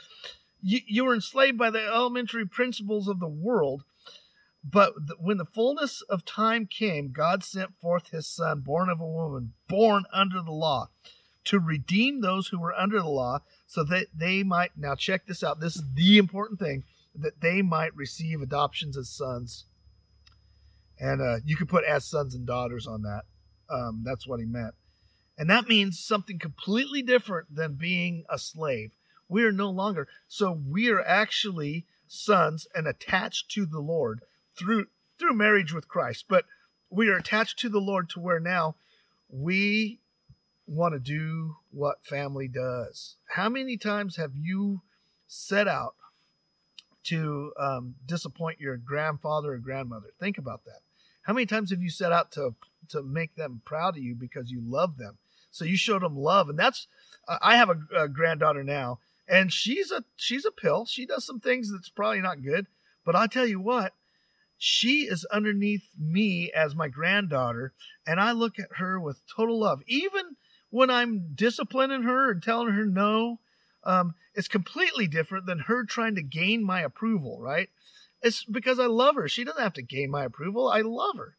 "You, 0.61 0.79
you 0.85 1.05
were 1.05 1.15
enslaved 1.15 1.57
by 1.57 1.71
the 1.71 1.85
elementary 1.85 2.45
principles 2.45 3.07
of 3.07 3.19
the 3.19 3.27
world." 3.27 3.83
But 4.69 4.93
when 5.19 5.37
the 5.37 5.45
fullness 5.45 6.01
of 6.09 6.25
time 6.25 6.65
came, 6.65 7.11
God 7.11 7.43
sent 7.43 7.79
forth 7.79 8.09
his 8.09 8.27
son, 8.27 8.61
born 8.61 8.89
of 8.89 8.99
a 8.99 9.05
woman, 9.05 9.53
born 9.69 10.03
under 10.11 10.41
the 10.41 10.51
law, 10.51 10.89
to 11.45 11.59
redeem 11.59 12.19
those 12.19 12.47
who 12.47 12.59
were 12.59 12.73
under 12.73 12.99
the 12.99 13.07
law, 13.07 13.39
so 13.65 13.83
that 13.85 14.07
they 14.13 14.43
might. 14.43 14.71
Now, 14.75 14.95
check 14.95 15.25
this 15.25 15.43
out. 15.43 15.61
This 15.61 15.77
is 15.77 15.83
the 15.93 16.17
important 16.17 16.59
thing 16.59 16.83
that 17.15 17.39
they 17.39 17.61
might 17.61 17.95
receive 17.95 18.41
adoptions 18.41 18.97
as 18.97 19.09
sons. 19.09 19.65
And 20.99 21.21
uh, 21.21 21.37
you 21.45 21.55
could 21.55 21.69
put 21.69 21.85
as 21.85 22.03
sons 22.03 22.35
and 22.35 22.45
daughters 22.45 22.87
on 22.87 23.03
that. 23.03 23.23
Um, 23.69 24.03
that's 24.05 24.27
what 24.27 24.39
he 24.39 24.45
meant. 24.45 24.73
And 25.37 25.49
that 25.49 25.69
means 25.69 25.99
something 25.99 26.39
completely 26.39 27.01
different 27.01 27.55
than 27.55 27.75
being 27.75 28.25
a 28.29 28.39
slave. 28.39 28.91
We 29.29 29.43
are 29.43 29.51
no 29.51 29.69
longer. 29.69 30.07
So 30.27 30.51
we 30.51 30.89
are 30.89 31.01
actually 31.01 31.85
sons 32.07 32.67
and 32.73 32.87
attached 32.87 33.51
to 33.51 33.65
the 33.65 33.79
Lord 33.79 34.21
through 34.57 34.87
through 35.19 35.33
marriage 35.33 35.73
with 35.73 35.87
Christ, 35.87 36.25
but 36.29 36.45
we 36.89 37.09
are 37.09 37.17
attached 37.17 37.59
to 37.59 37.69
the 37.69 37.81
Lord 37.81 38.09
to 38.11 38.19
where 38.19 38.39
now 38.39 38.75
we 39.29 39.99
want 40.67 40.93
to 40.93 40.99
do 40.99 41.55
what 41.71 42.05
family 42.05 42.47
does. 42.47 43.15
How 43.29 43.49
many 43.49 43.77
times 43.77 44.17
have 44.17 44.33
you 44.35 44.81
set 45.27 45.67
out 45.67 45.95
to 47.05 47.53
um, 47.57 47.95
disappoint 48.05 48.59
your 48.59 48.77
grandfather 48.77 49.53
or 49.53 49.57
grandmother? 49.57 50.07
Think 50.19 50.37
about 50.37 50.65
that. 50.65 50.81
How 51.23 51.33
many 51.33 51.45
times 51.45 51.71
have 51.71 51.81
you 51.81 51.89
set 51.89 52.11
out 52.11 52.31
to 52.33 52.55
to 52.89 53.03
make 53.03 53.35
them 53.35 53.61
proud 53.65 53.97
of 53.97 54.03
you 54.03 54.15
because 54.15 54.51
you 54.51 54.61
love 54.63 54.97
them? 54.97 55.17
So 55.51 55.65
you 55.65 55.77
showed 55.77 56.03
them 56.03 56.17
love, 56.17 56.49
and 56.49 56.59
that's. 56.59 56.87
I 57.41 57.57
have 57.57 57.69
a, 57.69 58.03
a 58.03 58.07
granddaughter 58.07 58.63
now, 58.63 58.99
and 59.27 59.51
she's 59.51 59.91
a 59.91 60.03
she's 60.15 60.45
a 60.45 60.51
pill. 60.51 60.85
She 60.85 61.05
does 61.05 61.25
some 61.25 61.39
things 61.39 61.71
that's 61.71 61.89
probably 61.89 62.21
not 62.21 62.43
good, 62.43 62.67
but 63.03 63.15
I 63.15 63.27
tell 63.27 63.45
you 63.45 63.59
what, 63.59 63.93
she 64.57 65.01
is 65.01 65.25
underneath 65.25 65.83
me 65.97 66.51
as 66.51 66.75
my 66.75 66.87
granddaughter, 66.87 67.73
and 68.05 68.19
I 68.19 68.31
look 68.31 68.57
at 68.59 68.77
her 68.77 68.99
with 68.99 69.21
total 69.35 69.59
love. 69.59 69.81
Even 69.87 70.35
when 70.69 70.89
I'm 70.89 71.31
disciplining 71.35 72.03
her 72.03 72.31
and 72.31 72.41
telling 72.41 72.73
her 72.73 72.85
no, 72.85 73.39
um, 73.83 74.15
it's 74.33 74.47
completely 74.47 75.07
different 75.07 75.45
than 75.45 75.59
her 75.59 75.85
trying 75.85 76.15
to 76.15 76.21
gain 76.21 76.63
my 76.63 76.81
approval, 76.81 77.39
right? 77.39 77.69
It's 78.21 78.43
because 78.43 78.79
I 78.79 78.87
love 78.87 79.15
her. 79.15 79.27
She 79.27 79.43
doesn't 79.43 79.61
have 79.61 79.73
to 79.73 79.83
gain 79.83 80.09
my 80.09 80.25
approval. 80.25 80.67
I 80.67 80.81
love 80.81 81.17
her. 81.17 81.37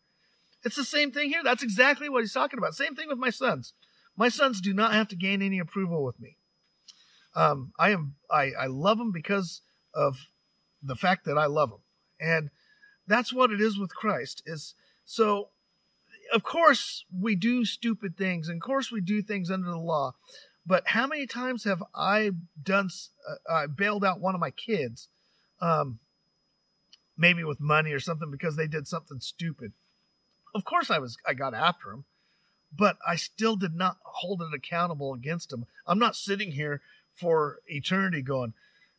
It's 0.64 0.76
the 0.76 0.84
same 0.84 1.10
thing 1.10 1.30
here. 1.30 1.42
That's 1.42 1.62
exactly 1.62 2.08
what 2.08 2.22
he's 2.22 2.32
talking 2.32 2.58
about. 2.58 2.74
Same 2.74 2.94
thing 2.94 3.08
with 3.08 3.18
my 3.18 3.30
sons. 3.30 3.74
My 4.16 4.28
sons 4.28 4.60
do 4.60 4.72
not 4.72 4.92
have 4.92 5.08
to 5.08 5.16
gain 5.16 5.42
any 5.42 5.58
approval 5.58 6.04
with 6.04 6.20
me. 6.20 6.36
Um, 7.34 7.72
I 7.78 7.90
am 7.90 8.16
I, 8.30 8.52
I 8.58 8.66
love 8.66 8.98
them 8.98 9.12
because 9.12 9.62
of 9.94 10.16
the 10.82 10.96
fact 10.96 11.24
that 11.26 11.38
I 11.38 11.46
love 11.46 11.70
them. 11.70 11.80
And 12.20 12.50
that's 13.08 13.32
what 13.32 13.50
it 13.50 13.60
is 13.60 13.78
with 13.78 13.94
Christ. 13.94 14.42
Is 14.46 14.74
so 15.04 15.48
of 16.32 16.42
course 16.42 17.04
we 17.16 17.34
do 17.34 17.64
stupid 17.64 18.16
things 18.16 18.48
and 18.48 18.56
of 18.56 18.62
course 18.62 18.90
we 18.90 19.00
do 19.00 19.22
things 19.22 19.50
under 19.50 19.70
the 19.70 19.78
law 19.78 20.14
but 20.66 20.86
how 20.88 21.06
many 21.06 21.26
times 21.26 21.64
have 21.64 21.82
i 21.94 22.30
done 22.62 22.88
uh, 23.28 23.52
i 23.52 23.66
bailed 23.66 24.04
out 24.04 24.20
one 24.20 24.34
of 24.34 24.40
my 24.40 24.50
kids 24.50 25.08
um 25.60 25.98
maybe 27.16 27.42
with 27.42 27.60
money 27.60 27.92
or 27.92 28.00
something 28.00 28.30
because 28.30 28.56
they 28.56 28.66
did 28.66 28.86
something 28.86 29.20
stupid 29.20 29.72
of 30.54 30.64
course 30.64 30.90
i 30.90 30.98
was 30.98 31.16
i 31.26 31.34
got 31.34 31.54
after 31.54 31.90
them 31.90 32.04
but 32.76 32.96
i 33.06 33.16
still 33.16 33.56
did 33.56 33.74
not 33.74 33.96
hold 34.04 34.42
it 34.42 34.54
accountable 34.54 35.14
against 35.14 35.50
them 35.50 35.66
i'm 35.86 35.98
not 35.98 36.16
sitting 36.16 36.52
here 36.52 36.80
for 37.14 37.58
eternity 37.66 38.22
going 38.22 38.52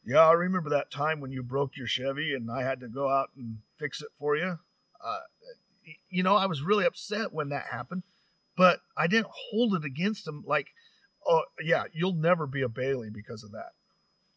yeah, 0.06 0.28
I 0.28 0.32
remember 0.34 0.70
that 0.70 0.92
time 0.92 1.20
when 1.20 1.32
you 1.32 1.44
broke 1.44 1.76
your 1.76 1.88
Chevy 1.88 2.34
and 2.34 2.50
I 2.52 2.64
had 2.64 2.80
to 2.80 2.88
go 2.88 3.10
out 3.10 3.30
and 3.36 3.58
fix 3.78 4.02
it 4.02 4.10
for 4.18 4.36
you. 4.36 4.60
Uh, 5.04 5.20
you 6.10 6.24
know, 6.24 6.36
I 6.36 6.46
was 6.46 6.62
really 6.62 6.86
upset 6.86 7.34
when 7.34 7.50
that 7.50 7.68
happened, 7.68 8.04
but 8.56 8.80
I 8.98 9.08
didn't 9.08 9.28
hold 9.30 9.76
it 9.76 9.86
against 9.86 10.28
him 10.28 10.44
like, 10.46 10.68
oh, 11.28 11.44
yeah, 11.62 11.86
you'll 11.94 12.14
never 12.14 12.48
be 12.48 12.62
a 12.62 12.70
Bailey 12.70 13.10
because 13.10 13.44
of 13.44 13.52
that. 13.52 13.72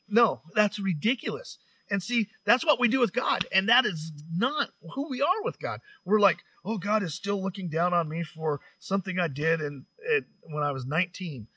No, 0.09 0.42
that's 0.55 0.79
ridiculous. 0.79 1.59
And 1.90 2.03
see, 2.03 2.29
that's 2.44 2.64
what 2.64 2.81
we 2.81 2.88
do 2.88 3.01
with 3.01 3.12
God. 3.12 3.46
And 3.53 3.68
that 3.68 3.85
is 3.85 4.12
not 4.35 4.70
who 4.94 5.09
we 5.09 5.20
are 5.20 5.42
with 5.42 5.61
God. 5.61 5.81
We're 6.05 6.20
like, 6.20 6.38
oh, 6.64 6.79
God 6.79 7.03
is 7.03 7.14
still 7.14 7.42
looking 7.42 7.68
down 7.68 7.92
on 7.92 8.09
me 8.09 8.22
for 8.22 8.61
something 8.79 9.18
I 9.18 9.29
did 9.29 9.61
and 9.61 9.85
when 10.42 10.62
I 10.62 10.72
was 10.72 10.87
19 10.87 11.48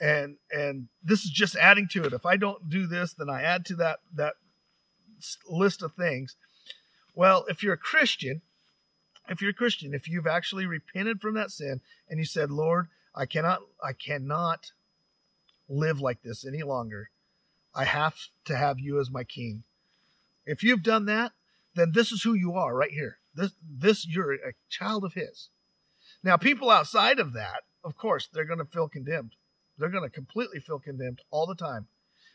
and 0.00 0.36
and 0.50 0.88
this 1.02 1.24
is 1.24 1.30
just 1.30 1.56
adding 1.56 1.88
to 1.88 2.04
it. 2.04 2.12
If 2.12 2.26
i 2.26 2.36
don't 2.36 2.68
do 2.68 2.86
this 2.86 3.12
then 3.14 3.30
i 3.30 3.42
add 3.42 3.64
to 3.66 3.76
that 3.76 4.00
that 4.14 4.34
list 5.48 5.82
of 5.82 5.92
things. 5.94 6.36
Well 7.14 7.44
if 7.48 7.62
you're 7.62 7.74
a 7.74 7.78
christian 7.78 8.42
if 9.28 9.40
you're 9.40 9.52
a 9.52 9.54
christian 9.54 9.94
if 9.94 10.08
you've 10.08 10.26
actually 10.26 10.66
repented 10.66 11.20
from 11.20 11.34
that 11.34 11.50
sin 11.50 11.80
and 12.08 12.18
you 12.18 12.24
said 12.26 12.50
lord 12.50 12.88
i 13.14 13.24
cannot 13.24 13.60
i 13.82 13.92
cannot 13.92 14.72
live 15.68 16.00
like 16.00 16.22
this 16.22 16.46
any 16.46 16.62
longer. 16.62 17.10
I 17.74 17.84
have 17.84 18.14
to 18.44 18.56
have 18.56 18.78
you 18.78 19.00
as 19.00 19.10
my 19.10 19.24
king. 19.24 19.64
If 20.46 20.62
you've 20.62 20.82
done 20.82 21.06
that 21.06 21.32
then 21.74 21.92
this 21.92 22.12
is 22.12 22.22
who 22.22 22.34
you 22.34 22.54
are 22.54 22.74
right 22.74 22.92
here. 22.92 23.18
This 23.34 23.52
this 23.68 24.06
you're 24.06 24.34
a 24.34 24.54
child 24.68 25.04
of 25.04 25.14
his. 25.14 25.48
Now 26.22 26.36
people 26.36 26.70
outside 26.70 27.18
of 27.18 27.32
that 27.34 27.62
of 27.84 27.96
course 27.96 28.28
they're 28.32 28.44
going 28.44 28.58
to 28.58 28.64
feel 28.64 28.88
condemned 28.88 29.36
they're 29.78 29.88
going 29.88 30.04
to 30.04 30.10
completely 30.10 30.60
feel 30.60 30.78
condemned 30.78 31.20
all 31.30 31.46
the 31.46 31.54
time 31.54 31.86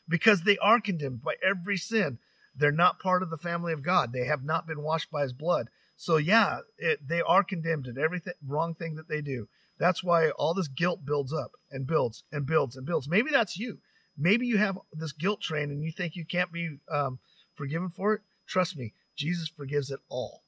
because 0.08 0.42
they 0.42 0.58
are 0.58 0.82
condemned 0.82 1.24
by 1.24 1.36
every 1.48 1.78
sin. 1.78 2.18
They're 2.56 2.72
not 2.72 3.00
part 3.00 3.24
of 3.24 3.30
the 3.30 3.38
family 3.38 3.72
of 3.72 3.84
God. 3.84 4.12
They 4.12 4.26
have 4.26 4.44
not 4.44 4.68
been 4.68 4.82
washed 4.82 5.12
by 5.12 5.22
his 5.22 5.34
blood. 5.34 5.70
So 5.96 6.18
yeah, 6.18 6.60
it, 6.78 7.08
they 7.08 7.22
are 7.22 7.44
condemned 7.44 7.88
at 7.88 7.98
everything 7.98 8.34
wrong 8.46 8.74
thing 8.74 8.96
that 8.96 9.08
they 9.08 9.22
do. 9.22 9.48
That's 9.78 10.04
why 10.04 10.32
all 10.32 10.54
this 10.54 10.68
guilt 10.68 11.06
builds 11.06 11.34
up 11.34 11.52
and 11.72 11.88
builds 11.88 12.24
and 12.32 12.46
builds 12.46 12.76
and 12.76 12.86
builds. 12.86 13.08
Maybe 13.08 13.32
that's 13.32 13.58
you. 13.58 13.80
Maybe 14.18 14.46
you 14.46 14.58
have 14.58 14.78
this 14.92 15.14
guilt 15.14 15.42
train 15.42 15.72
and 15.72 15.84
you 15.84 15.92
think 15.92 16.16
you 16.16 16.26
can't 16.26 16.52
be 16.52 16.78
um, 16.92 17.20
forgiven 17.56 17.90
for 17.90 18.14
it. 18.14 18.22
Trust 18.46 18.76
me, 18.76 18.94
Jesus 19.16 19.48
forgives 19.48 19.90
it 19.90 20.00
all. 20.10 20.44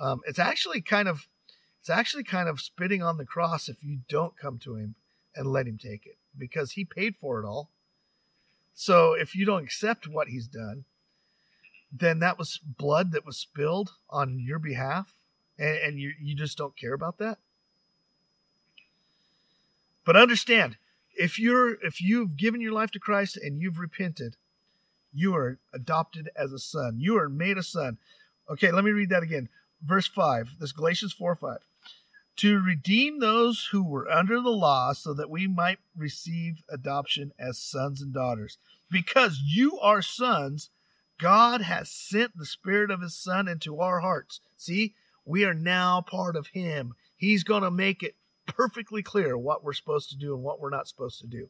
Um, 0.00 0.22
it's 0.26 0.40
actually 0.40 0.80
kind 0.80 1.06
of, 1.06 1.28
it's 1.80 1.90
actually 1.90 2.24
kind 2.24 2.48
of 2.48 2.60
spitting 2.60 3.02
on 3.02 3.18
the 3.18 3.24
cross 3.24 3.68
if 3.68 3.84
you 3.84 4.00
don't 4.08 4.36
come 4.36 4.58
to 4.60 4.74
Him 4.74 4.96
and 5.36 5.46
let 5.46 5.66
him 5.66 5.78
take 5.78 6.06
it 6.06 6.18
because 6.36 6.72
he 6.72 6.84
paid 6.84 7.16
for 7.16 7.40
it 7.40 7.46
all. 7.46 7.70
So 8.74 9.12
if 9.12 9.34
you 9.34 9.44
don't 9.44 9.62
accept 9.62 10.08
what 10.08 10.28
he's 10.28 10.48
done, 10.48 10.84
then 11.92 12.18
that 12.18 12.38
was 12.38 12.58
blood 12.58 13.12
that 13.12 13.24
was 13.24 13.36
spilled 13.36 13.92
on 14.10 14.40
your 14.40 14.58
behalf, 14.58 15.12
and, 15.56 15.78
and 15.78 15.98
you 15.98 16.12
you 16.20 16.34
just 16.34 16.58
don't 16.58 16.76
care 16.76 16.92
about 16.92 17.18
that. 17.18 17.38
But 20.04 20.16
understand, 20.16 20.76
if 21.16 21.38
you're 21.38 21.74
if 21.84 22.00
you've 22.00 22.36
given 22.36 22.60
your 22.60 22.72
life 22.72 22.90
to 22.92 22.98
Christ 22.98 23.36
and 23.36 23.60
you've 23.60 23.78
repented, 23.78 24.36
you 25.12 25.34
are 25.36 25.58
adopted 25.72 26.30
as 26.36 26.52
a 26.52 26.58
son. 26.58 26.96
You 26.98 27.16
are 27.16 27.28
made 27.28 27.58
a 27.58 27.62
son. 27.62 27.98
Okay, 28.50 28.72
let 28.72 28.84
me 28.84 28.90
read 28.90 29.10
that 29.10 29.22
again. 29.22 29.48
Verse 29.82 30.06
5. 30.06 30.56
This 30.58 30.72
Galatians 30.72 31.12
4 31.12 31.36
5. 31.36 31.58
To 32.38 32.60
redeem 32.60 33.20
those 33.20 33.68
who 33.70 33.84
were 33.84 34.10
under 34.10 34.40
the 34.40 34.50
law 34.50 34.92
so 34.92 35.14
that 35.14 35.30
we 35.30 35.46
might 35.46 35.78
receive 35.96 36.62
adoption 36.68 37.32
as 37.38 37.58
sons 37.58 38.02
and 38.02 38.12
daughters. 38.12 38.58
Because 38.90 39.40
you 39.44 39.78
are 39.78 40.02
sons, 40.02 40.70
God 41.18 41.62
has 41.62 41.90
sent 41.90 42.36
the 42.36 42.46
Spirit 42.46 42.90
of 42.90 43.00
His 43.00 43.14
Son 43.14 43.46
into 43.46 43.80
our 43.80 44.00
hearts. 44.00 44.40
See, 44.56 44.94
we 45.24 45.44
are 45.44 45.54
now 45.54 46.00
part 46.00 46.34
of 46.34 46.48
Him. 46.48 46.94
He's 47.16 47.44
going 47.44 47.62
to 47.62 47.70
make 47.70 48.02
it 48.02 48.16
perfectly 48.46 49.02
clear 49.02 49.38
what 49.38 49.62
we're 49.62 49.72
supposed 49.72 50.10
to 50.10 50.16
do 50.16 50.34
and 50.34 50.42
what 50.42 50.60
we're 50.60 50.70
not 50.70 50.88
supposed 50.88 51.20
to 51.20 51.26
do. 51.26 51.48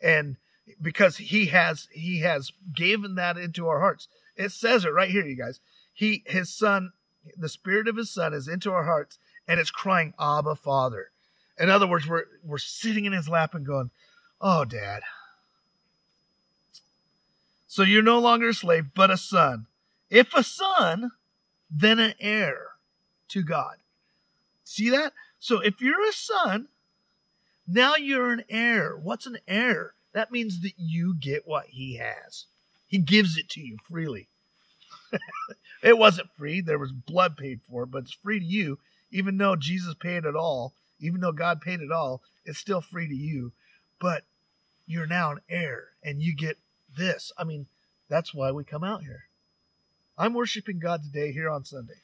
And 0.00 0.36
because 0.80 1.18
he 1.18 1.46
has 1.46 1.88
he 1.92 2.20
has 2.20 2.52
given 2.74 3.14
that 3.16 3.36
into 3.36 3.68
our 3.68 3.80
hearts. 3.80 4.08
It 4.36 4.52
says 4.52 4.84
it 4.84 4.92
right 4.92 5.10
here, 5.10 5.26
you 5.26 5.36
guys. 5.36 5.60
He 5.92 6.22
his 6.26 6.52
son, 6.52 6.92
the 7.36 7.48
spirit 7.48 7.88
of 7.88 7.96
his 7.96 8.10
son 8.10 8.32
is 8.32 8.48
into 8.48 8.72
our 8.72 8.84
hearts 8.84 9.18
and 9.46 9.60
it's 9.60 9.70
crying, 9.70 10.14
Abba, 10.18 10.56
Father. 10.56 11.10
In 11.58 11.70
other 11.70 11.86
words, 11.86 12.08
we're 12.08 12.24
we're 12.42 12.58
sitting 12.58 13.04
in 13.04 13.12
his 13.12 13.28
lap 13.28 13.54
and 13.54 13.66
going, 13.66 13.90
Oh, 14.40 14.64
Dad. 14.64 15.02
So 17.66 17.82
you're 17.82 18.02
no 18.02 18.18
longer 18.18 18.50
a 18.50 18.54
slave, 18.54 18.86
but 18.94 19.10
a 19.10 19.16
son. 19.16 19.66
If 20.10 20.32
a 20.34 20.44
son, 20.44 21.10
then 21.70 21.98
an 21.98 22.14
heir 22.20 22.68
to 23.28 23.42
God. 23.42 23.76
See 24.62 24.90
that? 24.90 25.12
So 25.40 25.60
if 25.60 25.80
you're 25.80 26.08
a 26.08 26.12
son, 26.12 26.68
now 27.66 27.96
you're 27.96 28.30
an 28.30 28.44
heir. 28.48 28.96
What's 28.96 29.26
an 29.26 29.38
heir? 29.48 29.94
That 30.12 30.30
means 30.30 30.60
that 30.62 30.74
you 30.76 31.14
get 31.18 31.48
what 31.48 31.66
he 31.66 31.96
has. 31.96 32.46
He 32.86 32.98
gives 32.98 33.36
it 33.36 33.48
to 33.50 33.60
you 33.60 33.78
freely. 33.90 34.28
it 35.82 35.98
wasn't 35.98 36.30
free, 36.36 36.60
there 36.60 36.78
was 36.78 36.92
blood 36.92 37.36
paid 37.36 37.60
for 37.68 37.82
it, 37.82 37.90
but 37.90 38.04
it's 38.04 38.12
free 38.12 38.38
to 38.38 38.44
you. 38.44 38.78
Even 39.14 39.38
though 39.38 39.54
Jesus 39.54 39.94
paid 39.94 40.24
it 40.24 40.34
all, 40.34 40.74
even 40.98 41.20
though 41.20 41.30
God 41.30 41.60
paid 41.60 41.80
it 41.80 41.92
all, 41.92 42.20
it's 42.44 42.58
still 42.58 42.80
free 42.80 43.06
to 43.06 43.14
you. 43.14 43.52
But 44.00 44.24
you're 44.86 45.06
now 45.06 45.30
an 45.30 45.40
heir 45.48 45.90
and 46.02 46.20
you 46.20 46.34
get 46.34 46.58
this. 46.98 47.30
I 47.38 47.44
mean, 47.44 47.66
that's 48.10 48.34
why 48.34 48.50
we 48.50 48.64
come 48.64 48.82
out 48.82 49.02
here. 49.02 49.24
I'm 50.18 50.34
worshiping 50.34 50.80
God 50.80 51.04
today 51.04 51.30
here 51.30 51.48
on 51.48 51.64
Sunday 51.64 52.02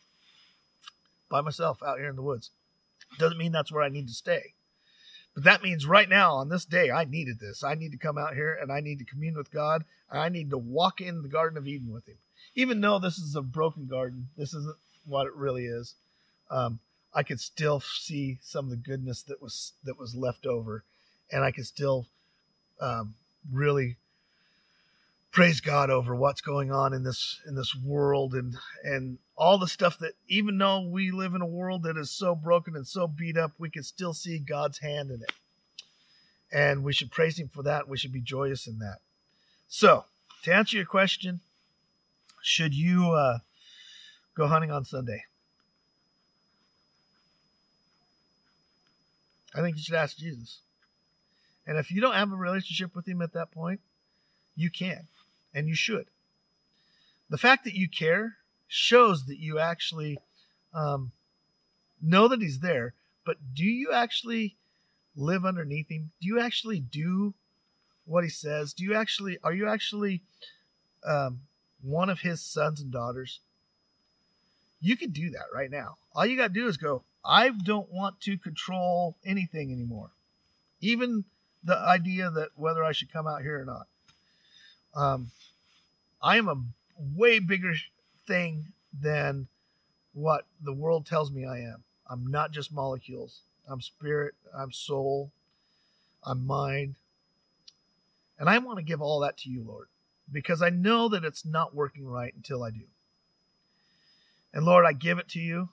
by 1.29 1.41
myself 1.41 1.83
out 1.83 1.99
here 1.99 2.09
in 2.09 2.15
the 2.15 2.23
woods. 2.23 2.51
Doesn't 3.19 3.39
mean 3.39 3.51
that's 3.51 3.73
where 3.73 3.83
I 3.83 3.89
need 3.89 4.07
to 4.07 4.15
stay. 4.15 4.55
But 5.35 5.43
that 5.43 5.65
means 5.65 5.87
right 5.87 6.09
now 6.09 6.35
on 6.35 6.49
this 6.49 6.65
day, 6.65 6.93
I 6.93 7.07
needed 7.07 7.41
this. 7.41 7.65
I 7.65 7.75
need 7.75 7.91
to 7.91 7.99
come 7.99 8.19
out 8.19 8.35
here 8.35 8.57
and 8.61 8.71
I 8.71 8.79
need 8.79 9.01
to 9.01 9.05
commune 9.05 9.37
with 9.37 9.51
God. 9.51 9.83
I 10.09 10.29
need 10.29 10.51
to 10.51 10.59
walk 10.59 11.01
in 11.01 11.23
the 11.23 11.29
Garden 11.29 11.59
of 11.59 11.67
Eden 11.67 11.93
with 11.93 12.07
Him. 12.07 12.19
Even 12.55 12.81
though 12.81 13.01
this 13.01 13.19
is 13.19 13.35
a 13.35 13.43
broken 13.43 13.87
garden, 13.87 14.29
this 14.37 14.55
isn't 14.55 14.77
what 15.07 15.27
it 15.27 15.35
really 15.35 15.67
is. 15.67 15.97
Um, 16.53 16.79
I 17.13 17.23
could 17.23 17.41
still 17.41 17.81
see 17.81 18.39
some 18.43 18.67
of 18.67 18.71
the 18.71 18.77
goodness 18.77 19.23
that 19.25 19.43
was 19.43 19.73
that 19.85 19.99
was 19.99 20.15
left 20.15 20.47
over, 20.47 20.85
and 21.31 21.45
I 21.45 21.51
could 21.51 21.67
still 21.67 22.07
um, 22.81 23.15
really 23.51 23.97
praise 25.33 25.61
God 25.61 25.91
over 25.91 26.15
what's 26.15 26.41
going 26.41 26.73
on 26.73 26.93
in 26.93 27.05
this 27.05 27.41
in 27.47 27.55
this 27.55 27.75
world 27.75 28.35
and 28.35 28.57
and 28.85 29.19
all 29.37 29.59
the 29.59 29.69
stuff 29.69 29.99
that 29.99 30.13
even 30.29 30.59
though 30.59 30.81
we 30.81 31.11
live 31.11 31.35
in 31.35 31.41
a 31.41 31.47
world 31.47 31.83
that 31.85 31.97
is 31.97 32.11
so 32.11 32.35
broken 32.35 32.77
and 32.77 32.87
so 32.87 33.07
beat 33.07 33.37
up, 33.37 33.53
we 33.59 33.71
can 33.71 33.83
still 33.83 34.13
see 34.13 34.39
God's 34.39 34.79
hand 34.79 35.11
in 35.11 35.23
it. 35.23 35.33
And 36.53 36.85
we 36.85 36.93
should 36.93 37.11
praise 37.11 37.39
him 37.39 37.49
for 37.49 37.63
that. 37.63 37.89
We 37.89 37.97
should 37.97 38.13
be 38.13 38.21
joyous 38.21 38.67
in 38.67 38.81
that. 38.81 38.99
So, 39.69 40.05
to 40.43 40.53
answer 40.53 40.77
your 40.77 40.85
question, 40.85 41.41
should 42.43 42.75
you 42.75 43.13
uh, 43.13 43.39
go 44.37 44.47
hunting 44.47 44.71
on 44.71 44.85
Sunday? 44.85 45.25
I 49.55 49.61
think 49.61 49.77
you 49.77 49.83
should 49.83 49.95
ask 49.95 50.17
Jesus. 50.17 50.61
And 51.67 51.79
if 51.79 51.91
you 51.91 52.01
don't 52.01 52.15
have 52.15 52.33
a 52.33 52.37
relationship 52.37 52.95
with 52.95 53.07
him 53.07 53.23
at 53.23 53.33
that 53.35 53.51
point, 53.51 53.81
you 54.57 54.71
can 54.71 55.07
and 55.55 55.69
you 55.69 55.75
should. 55.75 56.07
The 57.29 57.39
fact 57.39 57.65
that 57.65 57.75
you 57.75 57.89
care 57.89 58.37
shows 58.67 59.27
that 59.27 59.39
you 59.39 59.59
actually 59.59 60.19
um, 60.75 61.13
know 62.03 62.29
that 62.29 62.41
he's 62.41 62.61
there, 62.61 62.95
but 63.25 63.37
do 63.55 63.65
you 63.65 63.93
actually 63.93 64.57
live 65.17 65.45
underneath 65.45 65.89
him? 65.89 66.11
Do 66.21 66.29
you 66.29 66.41
actually 66.41 66.81
do 66.81 67.35
what 68.05 68.25
he 68.25 68.31
says? 68.31 68.73
Do 68.73 68.85
you 68.85 68.95
actually 68.95 69.39
are 69.45 69.53
you 69.53 69.69
actually 69.69 70.23
um, 71.05 71.41
one 71.83 72.11
of 72.11 72.21
his 72.21 72.41
sons 72.41 72.81
and 72.81 72.91
daughters? 72.91 73.41
You 74.81 74.97
can 74.97 75.11
do 75.11 75.31
that 75.31 75.47
right 75.55 75.71
now. 75.71 75.97
All 76.15 76.27
you 76.27 76.37
got 76.37 76.49
to 76.49 76.61
do 76.61 76.67
is 76.67 76.77
go, 76.77 77.03
I 77.25 77.51
don't 77.51 77.93
want 77.93 78.21
to 78.23 78.39
control 78.39 79.17
anything 79.25 79.73
anymore. 79.73 80.11
Even 80.81 81.25
the 81.63 81.77
idea 81.77 82.31
that 82.31 82.51
whether 82.57 82.83
I 82.83 82.93
should 82.93 83.13
come 83.13 83.27
out 83.27 83.43
here 83.43 83.61
or 83.61 83.65
not. 83.65 83.87
Um, 84.95 85.31
I 86.23 86.37
am 86.39 86.49
a 86.49 86.63
way 87.17 87.39
bigger 87.39 87.75
thing 88.27 88.73
than 88.99 89.49
what 90.13 90.47
the 90.63 90.73
world 90.73 91.07
tells 91.07 91.31
me 91.31 91.47
I 91.47 91.59
am. 91.59 91.85
I'm 92.09 92.27
not 92.27 92.51
just 92.53 92.73
molecules. 92.73 93.43
I'm 93.69 93.81
spirit, 93.81 94.35
I'm 94.57 94.73
soul, 94.73 95.31
I'm 96.25 96.45
mind. 96.45 96.97
And 98.39 98.49
I 98.49 98.59
want 98.59 98.79
to 98.79 98.85
give 98.85 99.01
all 99.01 99.21
that 99.21 99.37
to 99.39 99.51
you, 99.51 99.63
Lord, 99.63 99.87
because 100.31 100.61
I 100.61 100.71
know 100.71 101.09
that 101.09 101.25
it's 101.25 101.45
not 101.45 101.75
working 101.75 102.07
right 102.07 102.35
until 102.35 102.65
I 102.65 102.71
do. 102.71 102.87
And 104.53 104.65
Lord, 104.65 104.85
I 104.85 104.93
give 104.93 105.19
it 105.19 105.29
to 105.29 105.39
you, 105.39 105.69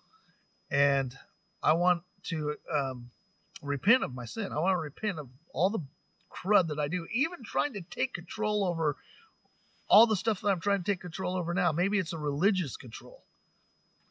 and 0.69 1.17
I 1.67 1.73
want 1.73 2.03
to 2.27 2.55
um, 2.73 3.09
repent 3.61 4.01
of 4.01 4.15
my 4.15 4.23
sin. 4.23 4.53
I 4.53 4.59
want 4.59 4.75
to 4.75 4.77
repent 4.77 5.19
of 5.19 5.27
all 5.51 5.69
the 5.69 5.81
crud 6.31 6.69
that 6.69 6.79
I 6.79 6.87
do, 6.87 7.05
even 7.11 7.43
trying 7.43 7.73
to 7.73 7.81
take 7.81 8.13
control 8.13 8.63
over 8.63 8.95
all 9.89 10.07
the 10.07 10.15
stuff 10.15 10.39
that 10.39 10.47
I'm 10.47 10.61
trying 10.61 10.81
to 10.81 10.89
take 10.89 11.01
control 11.01 11.35
over 11.35 11.53
now. 11.53 11.73
Maybe 11.73 11.99
it's 11.99 12.13
a 12.13 12.17
religious 12.17 12.77
control. 12.77 13.21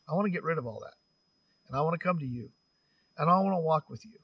I 0.07 0.14
want 0.14 0.27
to 0.27 0.31
get 0.31 0.42
rid 0.42 0.59
of 0.59 0.66
all 0.66 0.81
that. 0.81 0.97
And 1.66 1.79
I 1.79 1.81
want 1.81 1.99
to 1.99 2.07
come 2.07 2.19
to 2.19 2.27
you. 2.27 2.51
And 3.16 3.31
I 3.31 3.40
want 3.40 3.55
to 3.55 3.61
walk 3.61 3.88
with 3.88 4.05
you. 4.05 4.19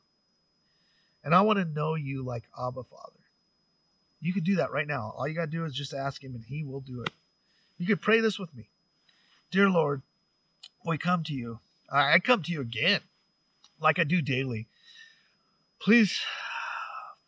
And 1.25 1.35
I 1.35 1.41
want 1.41 1.59
to 1.59 1.65
know 1.65 1.95
you 1.95 2.23
like 2.23 2.45
Abba 2.55 2.83
Father. 2.83 3.21
You 4.21 4.35
could 4.35 4.45
do 4.45 4.57
that 4.57 4.73
right 4.73 4.87
now. 4.87 5.15
All 5.17 5.27
you 5.27 5.35
got 5.35 5.47
to 5.47 5.51
do 5.51 5.65
is 5.65 5.73
just 5.73 5.95
ask 5.95 6.23
Him, 6.23 6.35
and 6.35 6.45
He 6.45 6.65
will 6.65 6.81
do 6.81 7.01
it. 7.01 7.11
You 7.79 7.87
could 7.87 8.03
pray 8.03 8.21
this 8.21 8.39
with 8.39 8.55
me 8.55 8.69
Dear 9.51 9.71
Lord, 9.71 10.03
we 10.85 10.99
come 10.99 11.25
to 11.25 11.33
you. 11.33 11.61
I 11.91 12.19
come 12.19 12.43
to 12.43 12.53
you 12.53 12.61
again, 12.61 13.01
like 13.83 13.99
I 13.99 14.05
do 14.05 14.23
daily. 14.23 14.69
Please 15.81 16.21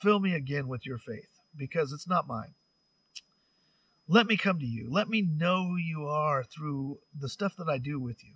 fill 0.00 0.20
me 0.20 0.34
again 0.34 0.68
with 0.68 0.86
your 0.86 0.98
faith 0.98 1.28
because 1.56 1.92
it's 1.92 2.08
not 2.08 2.28
mine. 2.28 2.54
Let 4.06 4.26
me 4.26 4.36
come 4.36 4.58
to 4.58 4.66
you. 4.66 4.88
Let 4.90 5.08
me 5.08 5.22
know 5.22 5.66
who 5.66 5.76
you 5.76 6.06
are 6.06 6.44
through 6.44 6.98
the 7.18 7.28
stuff 7.28 7.56
that 7.56 7.68
I 7.68 7.78
do 7.78 7.98
with 7.98 8.22
you. 8.22 8.34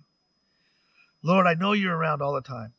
Lord, 1.21 1.45
I 1.45 1.53
know 1.53 1.73
you're 1.73 1.95
around 1.95 2.21
all 2.21 2.33
the 2.33 2.41
time. 2.41 2.73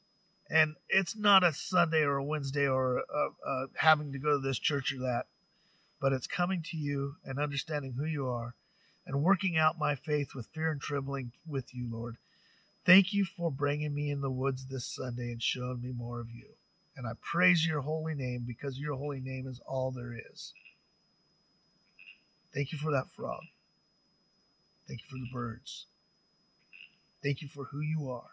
And 0.48 0.74
it's 0.88 1.16
not 1.16 1.44
a 1.44 1.52
Sunday 1.52 2.02
or 2.02 2.16
a 2.16 2.24
Wednesday 2.24 2.66
or 2.66 2.98
a, 2.98 3.28
a, 3.46 3.66
having 3.76 4.12
to 4.12 4.18
go 4.18 4.32
to 4.32 4.38
this 4.40 4.58
church 4.58 4.92
or 4.92 4.98
that, 4.98 5.26
but 6.00 6.12
it's 6.12 6.26
coming 6.26 6.62
to 6.70 6.76
you 6.76 7.14
and 7.24 7.38
understanding 7.38 7.92
who 7.92 8.04
you 8.04 8.26
are 8.26 8.56
and 9.06 9.22
working 9.22 9.56
out 9.56 9.78
my 9.78 9.94
faith 9.94 10.34
with 10.34 10.48
fear 10.52 10.72
and 10.72 10.80
trembling 10.80 11.30
with 11.46 11.72
you, 11.72 11.88
Lord. 11.88 12.16
Thank 12.86 13.12
you 13.12 13.24
for 13.24 13.50
bringing 13.50 13.94
me 13.94 14.10
in 14.10 14.20
the 14.20 14.30
woods 14.30 14.66
this 14.66 14.86
Sunday 14.86 15.32
and 15.32 15.42
showing 15.42 15.80
me 15.82 15.92
more 15.92 16.20
of 16.20 16.30
you. 16.30 16.54
And 16.96 17.06
I 17.06 17.12
praise 17.22 17.66
your 17.66 17.80
holy 17.82 18.14
name 18.14 18.44
because 18.46 18.78
your 18.78 18.96
holy 18.96 19.20
name 19.20 19.46
is 19.46 19.60
all 19.66 19.90
there 19.90 20.14
is. 20.32 20.52
Thank 22.54 22.72
you 22.72 22.78
for 22.78 22.90
that 22.90 23.10
frog. 23.14 23.42
Thank 24.88 25.00
you 25.02 25.06
for 25.08 25.18
the 25.18 25.30
birds. 25.32 25.86
Thank 27.22 27.42
you 27.42 27.48
for 27.48 27.64
who 27.64 27.80
you 27.80 28.10
are. 28.10 28.30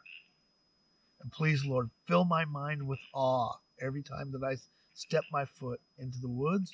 And 1.21 1.31
please, 1.31 1.65
Lord, 1.65 1.89
fill 2.07 2.25
my 2.25 2.45
mind 2.45 2.87
with 2.87 2.99
awe 3.13 3.57
every 3.81 4.01
time 4.01 4.31
that 4.31 4.43
I 4.43 4.57
step 4.93 5.25
my 5.31 5.45
foot 5.45 5.81
into 5.99 6.19
the 6.19 6.29
woods, 6.29 6.73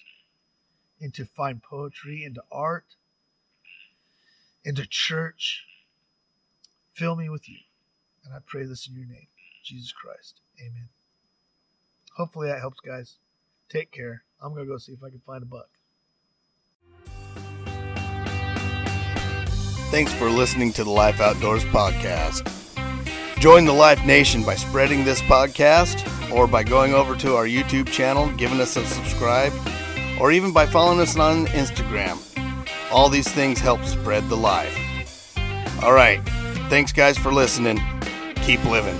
into 1.00 1.26
fine 1.26 1.62
poetry, 1.68 2.24
into 2.24 2.44
art, 2.52 2.86
into 4.64 4.86
church. 4.86 5.66
Fill 6.94 7.16
me 7.16 7.30
with 7.30 7.50
you. 7.50 7.58
And 8.24 8.34
I 8.34 8.38
pray 8.46 8.66
this 8.66 8.88
in 8.88 8.96
your 8.96 9.08
name, 9.08 9.28
Jesus 9.64 9.92
Christ. 9.92 10.42
Amen. 10.62 10.90
Hopefully 12.16 12.48
that 12.48 12.60
helps, 12.60 12.80
guys. 12.80 13.18
Take 13.70 13.92
care. 13.92 14.24
I'm 14.42 14.54
going 14.54 14.66
to 14.66 14.72
go 14.72 14.78
see 14.78 14.94
if 14.94 15.04
I 15.04 15.10
can 15.10 15.20
find 15.20 15.42
a 15.42 15.46
buck. 15.48 15.70
Thanks 19.90 20.14
for 20.14 20.30
listening 20.30 20.74
to 20.74 20.84
the 20.84 20.90
Life 20.90 21.20
Outdoors 21.20 21.64
podcast. 21.66 22.50
Join 23.40 23.66
the 23.66 23.74
Life 23.74 24.06
Nation 24.06 24.44
by 24.44 24.56
spreading 24.56 25.04
this 25.04 25.22
podcast 25.22 26.32
or 26.32 26.48
by 26.48 26.64
going 26.64 26.94
over 26.94 27.16
to 27.18 27.36
our 27.36 27.46
YouTube 27.46 27.88
channel, 27.88 28.30
giving 28.38 28.60
us 28.60 28.76
a 28.76 28.86
subscribe, 28.86 29.54
or 30.20 30.32
even 30.32 30.52
by 30.52 30.66
following 30.66 31.00
us 31.00 31.18
on 31.18 31.48
Instagram. 31.48 32.20
All 32.92 33.10
these 33.10 33.28
things 33.28 33.60
help 33.60 33.84
spread 33.84 34.30
the 34.30 34.38
life. 34.38 34.78
All 35.84 35.94
right. 35.94 36.22
Thanks, 36.70 36.92
guys, 36.92 37.18
for 37.18 37.32
listening. 37.32 37.80
Keep 38.38 38.64
living. 38.66 38.98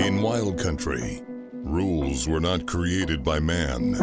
In 0.00 0.22
Wild 0.22 0.58
Country, 0.58 1.20
rules 1.52 2.26
were 2.26 2.40
not 2.40 2.66
created 2.66 3.22
by 3.22 3.40
man. 3.40 3.94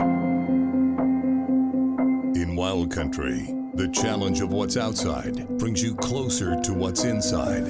In 2.36 2.56
Wild 2.56 2.92
Country, 2.92 3.54
the 3.74 3.90
challenge 3.90 4.42
of 4.42 4.52
what's 4.52 4.78
outside 4.78 5.48
brings 5.58 5.82
you 5.82 5.96
closer 5.96 6.60
to 6.62 6.74
what's 6.74 7.04
inside. 7.04 7.66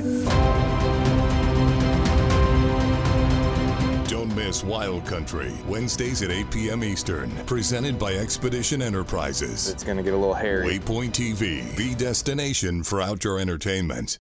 Miss 4.37 4.63
Wild 4.63 5.03
Country, 5.03 5.51
Wednesdays 5.67 6.21
at 6.21 6.29
8 6.29 6.51
p.m. 6.51 6.83
Eastern, 6.83 7.31
presented 7.47 7.97
by 7.97 8.13
Expedition 8.13 8.83
Enterprises. 8.83 9.69
It's 9.69 9.83
going 9.83 9.97
to 9.97 10.03
get 10.03 10.13
a 10.13 10.17
little 10.17 10.35
hairy. 10.35 10.77
Waypoint 10.77 11.11
TV, 11.11 11.75
the 11.75 11.95
destination 11.95 12.83
for 12.83 13.01
outdoor 13.01 13.39
entertainment. 13.39 14.15